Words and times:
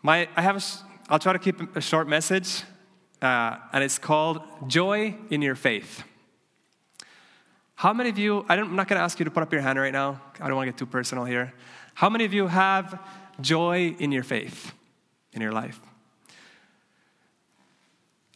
My, 0.00 0.28
I 0.36 0.42
have 0.42 0.56
a, 0.56 1.12
I'll 1.12 1.18
try 1.18 1.32
to 1.32 1.40
keep 1.40 1.74
a 1.76 1.80
short 1.80 2.06
message, 2.08 2.62
uh, 3.20 3.56
and 3.72 3.82
it's 3.82 3.98
called 3.98 4.42
Joy 4.68 5.16
in 5.28 5.42
Your 5.42 5.56
Faith. 5.56 6.04
How 7.74 7.92
many 7.92 8.08
of 8.08 8.18
you, 8.18 8.44
I'm 8.48 8.76
not 8.76 8.86
going 8.86 8.98
to 8.98 9.02
ask 9.02 9.18
you 9.18 9.24
to 9.24 9.30
put 9.30 9.42
up 9.42 9.52
your 9.52 9.60
hand 9.60 9.78
right 9.78 9.92
now. 9.92 10.20
I 10.40 10.46
don't 10.46 10.56
want 10.56 10.68
to 10.68 10.72
get 10.72 10.78
too 10.78 10.86
personal 10.86 11.24
here. 11.24 11.52
How 11.94 12.08
many 12.08 12.24
of 12.24 12.32
you 12.32 12.46
have 12.46 13.00
joy 13.40 13.96
in 13.98 14.12
your 14.12 14.22
faith, 14.22 14.72
in 15.32 15.42
your 15.42 15.52
life? 15.52 15.80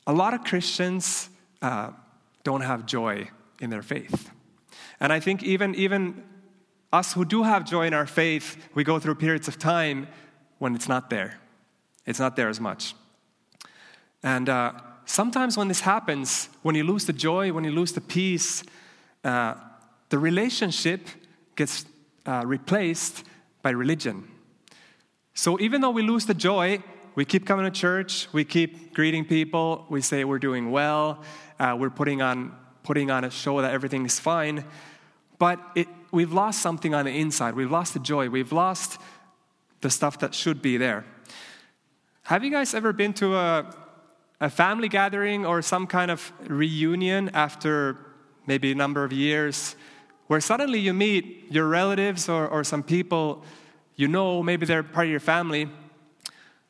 A 0.06 0.12
lot 0.12 0.34
of 0.34 0.42
Christians 0.42 1.28
uh, 1.60 1.90
don't 2.42 2.62
have 2.62 2.86
joy 2.86 3.30
in 3.60 3.70
their 3.70 3.82
faith. 3.82 4.30
And 4.98 5.12
I 5.12 5.20
think 5.20 5.44
even, 5.44 5.76
even 5.76 6.24
us 6.92 7.12
who 7.12 7.24
do 7.24 7.44
have 7.44 7.64
joy 7.64 7.86
in 7.86 7.94
our 7.94 8.06
faith, 8.06 8.56
we 8.74 8.82
go 8.82 8.98
through 8.98 9.14
periods 9.14 9.46
of 9.46 9.60
time 9.60 10.08
when 10.58 10.74
it's 10.74 10.88
not 10.88 11.08
there. 11.08 11.38
It's 12.06 12.18
not 12.18 12.36
there 12.36 12.48
as 12.48 12.60
much. 12.60 12.94
And 14.22 14.48
uh, 14.48 14.72
sometimes 15.04 15.56
when 15.56 15.68
this 15.68 15.80
happens, 15.80 16.48
when 16.62 16.74
you 16.74 16.84
lose 16.84 17.06
the 17.06 17.12
joy, 17.12 17.52
when 17.52 17.64
you 17.64 17.72
lose 17.72 17.92
the 17.92 18.00
peace, 18.00 18.64
uh, 19.24 19.54
the 20.08 20.18
relationship 20.18 21.08
gets 21.56 21.84
uh, 22.26 22.42
replaced 22.46 23.24
by 23.62 23.70
religion. 23.70 24.28
So 25.34 25.58
even 25.60 25.80
though 25.80 25.90
we 25.90 26.02
lose 26.02 26.26
the 26.26 26.34
joy, 26.34 26.82
we 27.14 27.24
keep 27.24 27.46
coming 27.46 27.64
to 27.64 27.70
church, 27.70 28.28
we 28.32 28.44
keep 28.44 28.94
greeting 28.94 29.24
people, 29.24 29.86
we 29.88 30.00
say 30.00 30.24
we're 30.24 30.38
doing 30.38 30.70
well, 30.70 31.22
uh, 31.58 31.76
we're 31.78 31.90
putting 31.90 32.22
on, 32.22 32.54
putting 32.82 33.10
on 33.10 33.24
a 33.24 33.30
show 33.30 33.60
that 33.60 33.72
everything 33.72 34.04
is 34.04 34.18
fine, 34.18 34.64
but 35.38 35.60
it, 35.74 35.88
we've 36.10 36.32
lost 36.32 36.60
something 36.60 36.94
on 36.94 37.04
the 37.04 37.10
inside. 37.10 37.54
We've 37.54 37.70
lost 37.70 37.94
the 37.94 38.00
joy, 38.00 38.28
we've 38.28 38.52
lost 38.52 39.00
the 39.80 39.90
stuff 39.90 40.18
that 40.20 40.34
should 40.34 40.62
be 40.62 40.76
there. 40.76 41.04
Have 42.24 42.44
you 42.44 42.50
guys 42.50 42.72
ever 42.72 42.92
been 42.92 43.12
to 43.14 43.36
a, 43.36 43.74
a 44.40 44.48
family 44.48 44.88
gathering 44.88 45.44
or 45.44 45.60
some 45.60 45.86
kind 45.86 46.10
of 46.10 46.32
reunion 46.46 47.30
after 47.34 47.98
maybe 48.46 48.72
a 48.72 48.74
number 48.74 49.04
of 49.04 49.12
years 49.12 49.76
where 50.28 50.40
suddenly 50.40 50.78
you 50.78 50.94
meet 50.94 51.46
your 51.50 51.66
relatives 51.66 52.28
or, 52.28 52.48
or 52.48 52.64
some 52.64 52.82
people 52.82 53.44
you 53.96 54.08
know, 54.08 54.42
maybe 54.42 54.66
they're 54.66 54.82
part 54.82 55.06
of 55.06 55.10
your 55.10 55.20
family, 55.20 55.68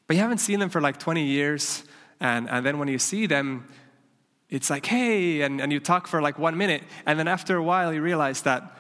but 0.07 0.17
you 0.17 0.23
haven't 0.23 0.39
seen 0.39 0.59
them 0.59 0.69
for 0.69 0.81
like 0.81 0.99
20 0.99 1.25
years. 1.25 1.85
And, 2.21 2.49
and 2.51 2.65
then 2.67 2.79
when 2.79 2.89
you 2.89 2.99
see 2.99 3.27
them, 3.27 3.69
it's 4.51 4.69
like, 4.69 4.85
hey, 4.87 5.43
and, 5.43 5.61
and 5.61 5.73
you 5.73 5.81
talk 5.81 6.07
for 6.07 6.21
like 6.21 6.39
one 6.39 6.57
minute. 6.57 6.83
And 7.07 7.19
then 7.19 7.29
after 7.29 7.57
a 7.57 7.63
while, 7.63 7.93
you 7.93 8.03
realize 8.03 8.43
that 8.43 8.77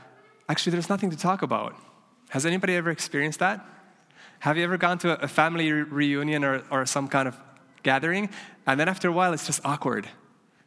actually 0.48 0.72
there's 0.72 0.88
nothing 0.88 1.10
to 1.10 1.16
talk 1.16 1.42
about. 1.42 1.74
Has 2.30 2.44
anybody 2.44 2.74
ever 2.76 2.90
experienced 2.90 3.38
that? 3.38 3.64
Have 4.42 4.56
you 4.58 4.64
ever 4.64 4.76
gone 4.76 4.98
to 4.98 5.22
a 5.22 5.28
family 5.28 5.70
reunion 5.70 6.42
or, 6.42 6.64
or 6.68 6.84
some 6.84 7.06
kind 7.06 7.28
of 7.28 7.36
gathering? 7.84 8.28
And 8.66 8.80
then 8.80 8.88
after 8.88 9.06
a 9.06 9.12
while, 9.12 9.32
it's 9.32 9.46
just 9.46 9.60
awkward. 9.64 10.08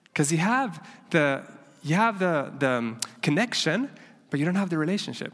Because 0.05 0.31
you 0.31 0.37
have 0.37 0.81
the, 1.09 1.43
you 1.83 1.95
have 1.95 2.17
the, 2.17 2.53
the 2.57 2.69
um, 2.69 3.01
connection, 3.21 3.89
but 4.29 4.39
you 4.39 4.45
don't 4.45 4.55
have 4.55 4.69
the 4.69 4.77
relationship. 4.77 5.33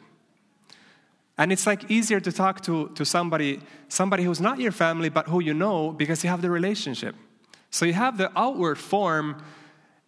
And 1.37 1.51
it's 1.51 1.67
like 1.67 1.91
easier 1.91 2.19
to 2.19 2.31
talk 2.31 2.61
to, 2.61 2.89
to 2.95 3.05
somebody, 3.05 3.59
somebody 3.89 4.23
who's 4.23 4.41
not 4.41 4.57
your 4.57 4.71
family, 4.71 5.09
but 5.09 5.27
who 5.27 5.39
you 5.39 5.53
know 5.53 5.91
because 5.91 6.23
you 6.23 6.31
have 6.31 6.41
the 6.41 6.49
relationship. 6.49 7.13
So 7.69 7.85
you 7.85 7.93
have 7.93 8.17
the 8.17 8.31
outward 8.35 8.79
form, 8.79 9.43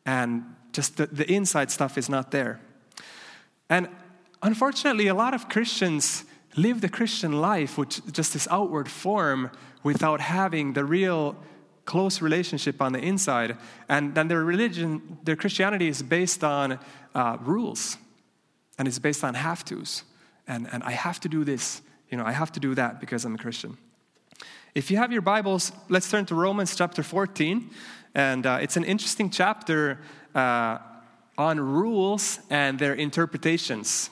and 0.08 0.44
just 0.72 0.98
the, 0.98 1.06
the 1.06 1.32
inside 1.32 1.70
stuff 1.70 2.00
is 2.00 2.10
not 2.10 2.32
there. 2.32 2.60
And 3.70 3.90
unfortunately, 4.42 5.06
a 5.06 5.14
lot 5.14 5.36
of 5.36 5.50
Christians 5.50 6.26
live 6.56 6.82
the 6.82 6.90
Christian 6.90 7.42
life 7.42 7.78
with 7.78 8.14
just 8.14 8.34
this 8.34 8.48
outward 8.52 8.90
form 8.90 9.50
without 9.84 10.22
having 10.22 10.74
the 10.74 10.86
real 10.86 11.36
close 11.86 12.22
relationship 12.22 12.82
on 12.82 12.94
the 12.94 13.00
inside. 13.00 13.58
And 13.90 14.16
then 14.16 14.28
their 14.28 14.44
religion, 14.44 15.18
their 15.24 15.36
Christianity 15.36 15.88
is 15.88 16.02
based 16.02 16.44
on 16.44 16.80
uh, 17.14 17.38
rules 17.42 17.98
and 18.78 18.88
it's 18.88 19.00
based 19.00 19.24
on 19.24 19.34
have 19.34 19.66
tos 19.66 20.04
and, 20.48 20.68
and 20.72 20.84
I 20.84 20.92
have 20.92 21.20
to 21.22 21.30
do 21.30 21.44
this, 21.44 21.82
you 22.10 22.18
know, 22.18 22.26
I 22.26 22.32
have 22.32 22.52
to 22.54 22.60
do 22.60 22.76
that 22.76 23.00
because 23.00 23.26
I'm 23.26 23.36
a 23.36 23.38
Christian. 23.38 23.78
If 24.76 24.90
you 24.90 24.98
have 24.98 25.12
your 25.12 25.22
Bibles, 25.22 25.72
let's 25.90 26.10
turn 26.10 26.26
to 26.28 26.36
Romans 26.36 26.76
chapter 26.76 27.04
14. 27.04 27.70
And 28.16 28.46
uh, 28.46 28.60
it's 28.62 28.76
an 28.76 28.84
interesting 28.84 29.30
chapter 29.30 30.00
uh, 30.36 30.80
on 31.38 31.60
rules 31.60 32.40
and 32.50 32.78
their 32.78 32.94
interpretations. 32.94 34.10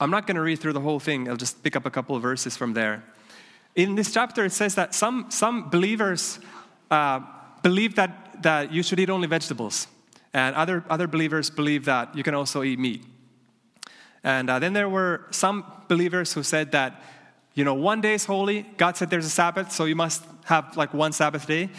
I'm 0.00 0.10
not 0.10 0.26
going 0.26 0.36
to 0.36 0.42
read 0.42 0.58
through 0.58 0.74
the 0.74 0.80
whole 0.80 1.00
thing, 1.00 1.28
I'll 1.28 1.36
just 1.36 1.62
pick 1.62 1.76
up 1.76 1.86
a 1.86 1.90
couple 1.90 2.14
of 2.14 2.22
verses 2.22 2.56
from 2.56 2.74
there. 2.74 3.02
In 3.74 3.94
this 3.94 4.12
chapter, 4.12 4.44
it 4.44 4.52
says 4.52 4.74
that 4.74 4.94
some, 4.94 5.26
some 5.30 5.70
believers 5.70 6.38
uh, 6.90 7.20
believe 7.62 7.94
that, 7.96 8.42
that 8.42 8.72
you 8.72 8.82
should 8.82 9.00
eat 9.00 9.10
only 9.10 9.26
vegetables, 9.26 9.86
and 10.32 10.54
other, 10.54 10.84
other 10.90 11.06
believers 11.06 11.48
believe 11.50 11.86
that 11.86 12.14
you 12.14 12.22
can 12.22 12.34
also 12.34 12.62
eat 12.62 12.78
meat. 12.78 13.04
And 14.22 14.50
uh, 14.50 14.58
then 14.58 14.72
there 14.72 14.88
were 14.88 15.26
some 15.30 15.64
believers 15.88 16.32
who 16.32 16.42
said 16.42 16.72
that, 16.72 17.02
you 17.54 17.64
know, 17.64 17.74
one 17.74 18.00
day 18.00 18.14
is 18.14 18.24
holy. 18.24 18.66
God 18.76 18.96
said 18.96 19.08
there's 19.08 19.24
a 19.24 19.30
Sabbath, 19.30 19.72
so 19.72 19.84
you 19.84 19.96
must 19.96 20.24
have 20.44 20.76
like 20.76 20.92
one 20.92 21.12
Sabbath 21.12 21.46
day. 21.46 21.70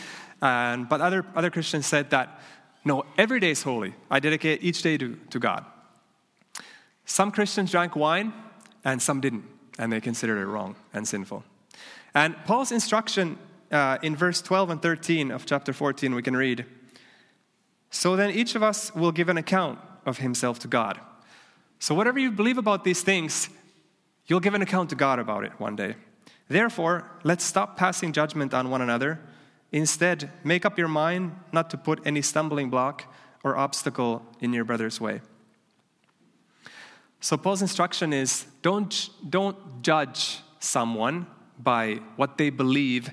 And, 0.41 0.87
but 0.87 1.01
other, 1.01 1.25
other 1.35 1.49
Christians 1.49 1.85
said 1.85 2.09
that, 2.11 2.39
no, 2.85 3.05
every 3.17 3.39
day 3.39 3.51
is 3.51 3.63
holy. 3.63 3.93
I 4.09 4.19
dedicate 4.19 4.63
each 4.63 4.81
day 4.81 4.97
to, 4.97 5.19
to 5.29 5.39
God. 5.39 5.65
Some 7.07 7.31
Christians 7.31 7.71
drank 7.71 7.95
wine, 7.95 8.33
and 8.83 9.01
some 9.01 9.21
didn't, 9.21 9.45
and 9.79 9.91
they 9.91 10.01
considered 10.01 10.39
it 10.39 10.45
wrong 10.45 10.75
and 10.93 11.07
sinful. 11.07 11.43
And 12.13 12.35
Paul's 12.45 12.71
instruction 12.71 13.37
uh, 13.71 13.97
in 14.03 14.15
verse 14.15 14.41
12 14.41 14.69
and 14.71 14.81
13 14.81 15.31
of 15.31 15.45
chapter 15.45 15.71
14, 15.71 16.13
we 16.13 16.21
can 16.21 16.35
read 16.35 16.65
So 17.89 18.17
then 18.17 18.31
each 18.31 18.55
of 18.55 18.61
us 18.61 18.93
will 18.93 19.13
give 19.13 19.29
an 19.29 19.37
account 19.37 19.79
of 20.05 20.17
himself 20.17 20.59
to 20.59 20.67
God. 20.67 20.99
So, 21.79 21.95
whatever 21.95 22.19
you 22.19 22.29
believe 22.29 22.57
about 22.57 22.83
these 22.83 23.03
things, 23.03 23.49
you'll 24.25 24.41
give 24.41 24.53
an 24.53 24.61
account 24.61 24.89
to 24.89 24.95
God 24.95 25.17
about 25.17 25.45
it 25.45 25.53
one 25.59 25.77
day. 25.77 25.95
Therefore, 26.49 27.09
let's 27.23 27.45
stop 27.45 27.77
passing 27.77 28.11
judgment 28.11 28.53
on 28.53 28.69
one 28.69 28.81
another. 28.81 29.19
Instead, 29.71 30.29
make 30.43 30.65
up 30.65 30.77
your 30.77 30.89
mind 30.89 31.37
not 31.53 31.69
to 31.69 31.77
put 31.77 32.01
any 32.05 32.21
stumbling 32.21 32.69
block 32.69 33.13
or 33.45 33.55
obstacle 33.55 34.25
in 34.41 34.51
your 34.51 34.65
brother's 34.65 34.99
way. 34.99 35.21
So, 37.19 37.37
Paul's 37.37 37.61
instruction 37.61 38.13
is 38.13 38.45
don't, 38.61 39.09
don't 39.29 39.81
judge 39.81 40.39
someone 40.59 41.27
by 41.57 41.99
what 42.15 42.37
they 42.37 42.49
believe 42.49 43.09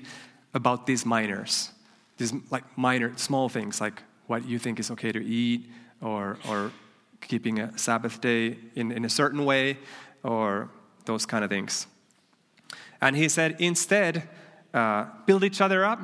about 0.53 0.85
these 0.85 1.05
minors, 1.05 1.71
these 2.17 2.33
like 2.51 2.63
minor, 2.77 3.17
small 3.17 3.49
things 3.49 3.81
like 3.81 4.03
what 4.27 4.45
you 4.45 4.59
think 4.59 4.79
is 4.79 4.91
okay 4.91 5.11
to 5.11 5.23
eat 5.23 5.69
or, 6.01 6.37
or 6.49 6.71
keeping 7.21 7.59
a 7.59 7.77
Sabbath 7.77 8.21
day 8.21 8.57
in, 8.75 8.91
in 8.91 9.05
a 9.05 9.09
certain 9.09 9.45
way, 9.45 9.77
or 10.23 10.69
those 11.05 11.25
kind 11.25 11.43
of 11.43 11.49
things. 11.49 11.87
And 13.01 13.15
he 13.15 13.29
said, 13.29 13.55
instead, 13.59 14.27
uh, 14.73 15.05
build 15.25 15.43
each 15.43 15.61
other 15.61 15.85
up. 15.85 15.99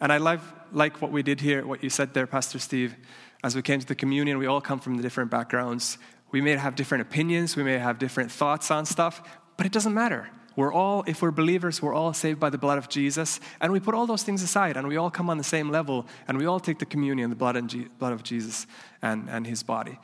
And 0.00 0.12
I 0.12 0.18
love, 0.18 0.52
like 0.72 1.00
what 1.00 1.10
we 1.12 1.22
did 1.22 1.40
here, 1.40 1.66
what 1.66 1.82
you 1.82 1.90
said 1.90 2.14
there, 2.14 2.26
Pastor 2.26 2.58
Steve. 2.58 2.94
As 3.42 3.54
we 3.54 3.62
came 3.62 3.80
to 3.80 3.86
the 3.86 3.94
communion, 3.94 4.38
we 4.38 4.46
all 4.46 4.60
come 4.60 4.80
from 4.80 4.96
the 4.96 5.02
different 5.02 5.30
backgrounds. 5.30 5.98
We 6.34 6.40
may 6.40 6.56
have 6.56 6.74
different 6.74 7.02
opinions, 7.02 7.54
we 7.54 7.62
may 7.62 7.78
have 7.78 8.00
different 8.00 8.32
thoughts 8.32 8.68
on 8.72 8.86
stuff, 8.86 9.22
but 9.56 9.66
it 9.66 9.70
doesn't 9.70 9.94
matter. 9.94 10.28
We're 10.56 10.72
all, 10.72 11.04
if 11.06 11.22
we're 11.22 11.30
believers, 11.30 11.80
we're 11.80 11.94
all 11.94 12.12
saved 12.12 12.40
by 12.40 12.50
the 12.50 12.58
blood 12.58 12.76
of 12.76 12.88
Jesus. 12.88 13.38
And 13.60 13.72
we 13.72 13.78
put 13.78 13.94
all 13.94 14.04
those 14.04 14.24
things 14.24 14.42
aside 14.42 14.76
and 14.76 14.88
we 14.88 14.96
all 14.96 15.12
come 15.12 15.30
on 15.30 15.38
the 15.38 15.44
same 15.44 15.70
level 15.70 16.08
and 16.26 16.36
we 16.36 16.44
all 16.44 16.58
take 16.58 16.80
the 16.80 16.86
communion, 16.86 17.30
the 17.30 17.36
blood, 17.36 17.54
and 17.54 17.70
G- 17.70 17.86
blood 18.00 18.12
of 18.12 18.24
Jesus 18.24 18.66
and, 19.00 19.30
and 19.30 19.46
his 19.46 19.62
body. 19.62 20.00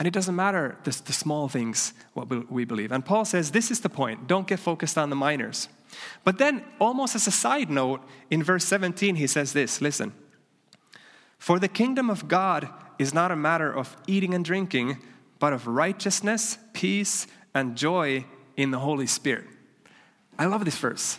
And 0.00 0.08
it 0.08 0.10
doesn't 0.12 0.34
matter 0.34 0.76
the, 0.82 0.90
the 1.06 1.12
small 1.12 1.46
things, 1.46 1.92
what 2.14 2.50
we 2.50 2.64
believe. 2.64 2.90
And 2.90 3.04
Paul 3.04 3.24
says 3.24 3.52
this 3.52 3.70
is 3.70 3.78
the 3.78 3.88
point 3.88 4.26
don't 4.26 4.48
get 4.48 4.58
focused 4.58 4.98
on 4.98 5.08
the 5.08 5.14
minors. 5.14 5.68
But 6.24 6.38
then, 6.38 6.64
almost 6.80 7.14
as 7.14 7.28
a 7.28 7.30
side 7.30 7.70
note, 7.70 8.00
in 8.28 8.42
verse 8.42 8.64
17, 8.64 9.14
he 9.14 9.28
says 9.28 9.52
this 9.52 9.80
listen. 9.80 10.14
For 11.38 11.60
the 11.60 11.68
kingdom 11.68 12.10
of 12.10 12.26
God 12.26 12.68
is 12.98 13.14
not 13.14 13.30
a 13.30 13.36
matter 13.36 13.72
of 13.72 13.96
eating 14.08 14.34
and 14.34 14.44
drinking, 14.44 14.98
but 15.44 15.52
of 15.52 15.66
righteousness, 15.66 16.56
peace, 16.72 17.26
and 17.54 17.76
joy 17.76 18.24
in 18.56 18.70
the 18.70 18.78
Holy 18.78 19.06
Spirit. 19.06 19.44
I 20.38 20.46
love 20.46 20.64
this 20.64 20.78
verse. 20.78 21.18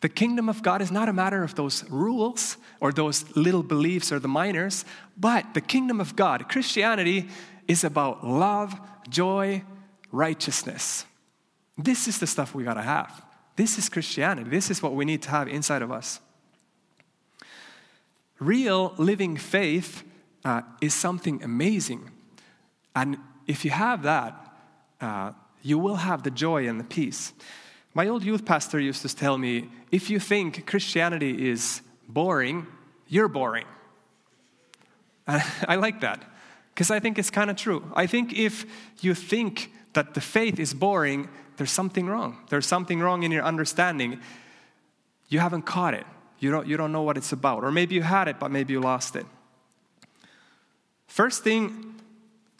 The 0.00 0.08
kingdom 0.08 0.48
of 0.48 0.62
God 0.62 0.80
is 0.80 0.90
not 0.90 1.10
a 1.10 1.12
matter 1.12 1.44
of 1.44 1.54
those 1.54 1.84
rules 1.90 2.56
or 2.80 2.92
those 2.92 3.36
little 3.36 3.62
beliefs 3.62 4.10
or 4.10 4.20
the 4.20 4.26
minors, 4.26 4.86
but 5.18 5.52
the 5.52 5.60
kingdom 5.60 6.00
of 6.00 6.16
God, 6.16 6.48
Christianity, 6.48 7.28
is 7.66 7.84
about 7.84 8.26
love, 8.26 8.74
joy, 9.10 9.62
righteousness. 10.12 11.04
This 11.76 12.08
is 12.08 12.20
the 12.20 12.26
stuff 12.26 12.54
we 12.54 12.64
gotta 12.64 12.80
have. 12.80 13.22
This 13.56 13.76
is 13.76 13.90
Christianity. 13.90 14.48
This 14.48 14.70
is 14.70 14.82
what 14.82 14.94
we 14.94 15.04
need 15.04 15.20
to 15.24 15.30
have 15.30 15.46
inside 15.46 15.82
of 15.82 15.92
us. 15.92 16.20
Real 18.38 18.94
living 18.96 19.36
faith 19.36 20.04
uh, 20.42 20.62
is 20.80 20.94
something 20.94 21.42
amazing. 21.42 22.12
And 22.96 23.18
if 23.48 23.64
you 23.64 23.72
have 23.72 24.02
that, 24.04 24.34
uh, 25.00 25.32
you 25.62 25.78
will 25.78 25.96
have 25.96 26.22
the 26.22 26.30
joy 26.30 26.68
and 26.68 26.78
the 26.78 26.84
peace. 26.84 27.32
My 27.94 28.06
old 28.06 28.22
youth 28.22 28.44
pastor 28.44 28.78
used 28.78 29.02
to 29.02 29.16
tell 29.16 29.38
me 29.38 29.70
if 29.90 30.10
you 30.10 30.20
think 30.20 30.66
Christianity 30.66 31.50
is 31.50 31.80
boring, 32.06 32.66
you're 33.08 33.26
boring. 33.26 33.66
And 35.26 35.42
I 35.68 35.76
like 35.76 36.02
that 36.02 36.22
because 36.74 36.90
I 36.90 37.00
think 37.00 37.18
it's 37.18 37.30
kind 37.30 37.50
of 37.50 37.56
true. 37.56 37.90
I 37.96 38.06
think 38.06 38.38
if 38.38 38.66
you 39.00 39.14
think 39.14 39.72
that 39.94 40.14
the 40.14 40.20
faith 40.20 40.60
is 40.60 40.74
boring, 40.74 41.28
there's 41.56 41.72
something 41.72 42.06
wrong. 42.06 42.38
There's 42.50 42.66
something 42.66 43.00
wrong 43.00 43.24
in 43.24 43.32
your 43.32 43.42
understanding. 43.42 44.20
You 45.28 45.40
haven't 45.40 45.62
caught 45.62 45.94
it. 45.94 46.06
You 46.38 46.52
don't, 46.52 46.68
you 46.68 46.76
don't 46.76 46.92
know 46.92 47.02
what 47.02 47.16
it's 47.16 47.32
about. 47.32 47.64
Or 47.64 47.72
maybe 47.72 47.94
you 47.94 48.02
had 48.02 48.28
it, 48.28 48.38
but 48.38 48.50
maybe 48.52 48.74
you 48.74 48.80
lost 48.80 49.16
it. 49.16 49.26
First 51.08 51.42
thing 51.42 51.97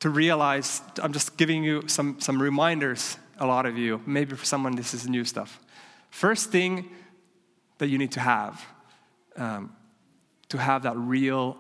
to 0.00 0.10
realize, 0.10 0.80
I'm 1.02 1.12
just 1.12 1.36
giving 1.36 1.64
you 1.64 1.82
some, 1.86 2.20
some 2.20 2.40
reminders, 2.40 3.18
a 3.38 3.46
lot 3.46 3.66
of 3.66 3.76
you. 3.76 4.00
Maybe 4.06 4.36
for 4.36 4.44
someone, 4.44 4.76
this 4.76 4.94
is 4.94 5.08
new 5.08 5.24
stuff. 5.24 5.60
First 6.10 6.50
thing 6.50 6.90
that 7.78 7.88
you 7.88 7.98
need 7.98 8.12
to 8.12 8.20
have 8.20 8.64
um, 9.38 9.72
to 10.48 10.58
have 10.58 10.82
that 10.82 10.96
real, 10.96 11.56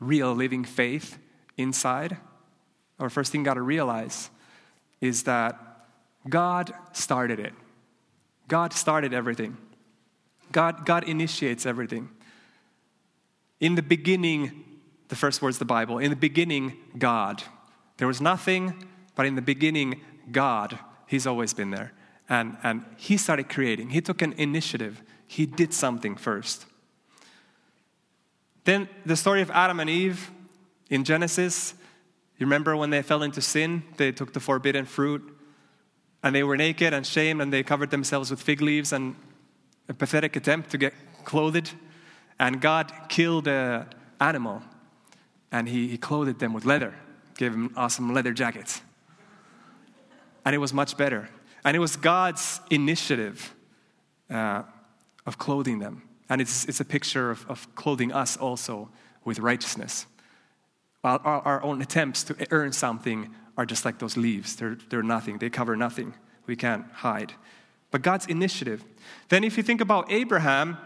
real 0.00 0.32
living 0.34 0.64
faith 0.64 1.18
inside, 1.56 2.16
or 2.98 3.10
first 3.10 3.32
thing 3.32 3.40
you 3.40 3.44
got 3.44 3.54
to 3.54 3.62
realize 3.62 4.30
is 5.00 5.24
that 5.24 5.58
God 6.28 6.72
started 6.92 7.40
it. 7.40 7.52
God 8.48 8.72
started 8.72 9.12
everything. 9.12 9.56
God, 10.52 10.86
God 10.86 11.04
initiates 11.04 11.66
everything. 11.66 12.08
In 13.60 13.74
the 13.74 13.82
beginning, 13.82 14.64
the 15.08 15.16
first 15.16 15.42
words 15.42 15.56
of 15.56 15.60
the 15.60 15.64
Bible, 15.64 15.98
in 15.98 16.10
the 16.10 16.16
beginning, 16.16 16.76
God. 16.96 17.42
There 17.98 18.08
was 18.08 18.20
nothing, 18.20 18.86
but 19.14 19.26
in 19.26 19.34
the 19.34 19.42
beginning, 19.42 20.00
God. 20.32 20.78
He's 21.06 21.26
always 21.26 21.52
been 21.52 21.70
there. 21.70 21.92
And, 22.28 22.56
and 22.62 22.84
He 22.96 23.16
started 23.16 23.48
creating. 23.48 23.90
He 23.90 24.00
took 24.00 24.22
an 24.22 24.32
initiative. 24.34 25.02
He 25.26 25.46
did 25.46 25.74
something 25.74 26.16
first. 26.16 26.66
Then 28.64 28.88
the 29.06 29.16
story 29.16 29.42
of 29.42 29.50
Adam 29.50 29.80
and 29.80 29.88
Eve 29.88 30.30
in 30.90 31.04
Genesis. 31.04 31.74
You 32.38 32.46
remember 32.46 32.76
when 32.76 32.90
they 32.90 33.02
fell 33.02 33.22
into 33.22 33.40
sin? 33.40 33.82
They 33.96 34.12
took 34.12 34.32
the 34.32 34.40
forbidden 34.40 34.84
fruit 34.84 35.36
and 36.22 36.34
they 36.34 36.42
were 36.42 36.56
naked 36.56 36.92
and 36.92 37.06
shamed 37.06 37.40
and 37.40 37.52
they 37.52 37.62
covered 37.62 37.90
themselves 37.90 38.30
with 38.30 38.40
fig 38.40 38.60
leaves 38.60 38.92
and 38.92 39.16
a 39.88 39.94
pathetic 39.94 40.36
attempt 40.36 40.70
to 40.70 40.78
get 40.78 40.94
clothed. 41.24 41.72
And 42.38 42.60
God 42.60 42.92
killed 43.08 43.48
an 43.48 43.86
animal 44.20 44.62
and 45.50 45.68
he, 45.68 45.88
he 45.88 45.98
clothed 45.98 46.38
them 46.38 46.52
with 46.52 46.64
leather, 46.64 46.94
gave 47.38 47.54
him 47.54 47.72
awesome 47.76 48.12
leather 48.12 48.34
jackets. 48.34 48.82
And 50.44 50.54
it 50.54 50.58
was 50.58 50.74
much 50.74 50.96
better. 50.98 51.30
And 51.64 51.74
it 51.74 51.80
was 51.80 51.96
God's 51.96 52.60
initiative 52.70 53.54
uh, 54.28 54.64
of 55.24 55.38
clothing 55.38 55.78
them. 55.78 56.02
And 56.28 56.40
it's, 56.42 56.66
it's 56.66 56.80
a 56.80 56.84
picture 56.84 57.30
of, 57.30 57.46
of 57.48 57.74
clothing 57.74 58.12
us 58.12 58.36
also 58.36 58.90
with 59.24 59.38
righteousness. 59.38 60.06
Our, 61.02 61.20
our, 61.24 61.40
our 61.42 61.62
own 61.62 61.80
attempts 61.80 62.24
to 62.24 62.46
earn 62.50 62.72
something 62.72 63.34
are 63.56 63.64
just 63.64 63.84
like 63.84 63.98
those 63.98 64.16
leaves. 64.16 64.56
They're, 64.56 64.76
they're 64.90 65.02
nothing, 65.02 65.38
they 65.38 65.48
cover 65.48 65.76
nothing. 65.76 66.14
We 66.46 66.56
can't 66.56 66.84
hide. 66.92 67.32
But 67.90 68.02
God's 68.02 68.26
initiative. 68.26 68.84
Then, 69.28 69.44
if 69.44 69.56
you 69.56 69.62
think 69.62 69.80
about 69.80 70.10
Abraham, 70.12 70.76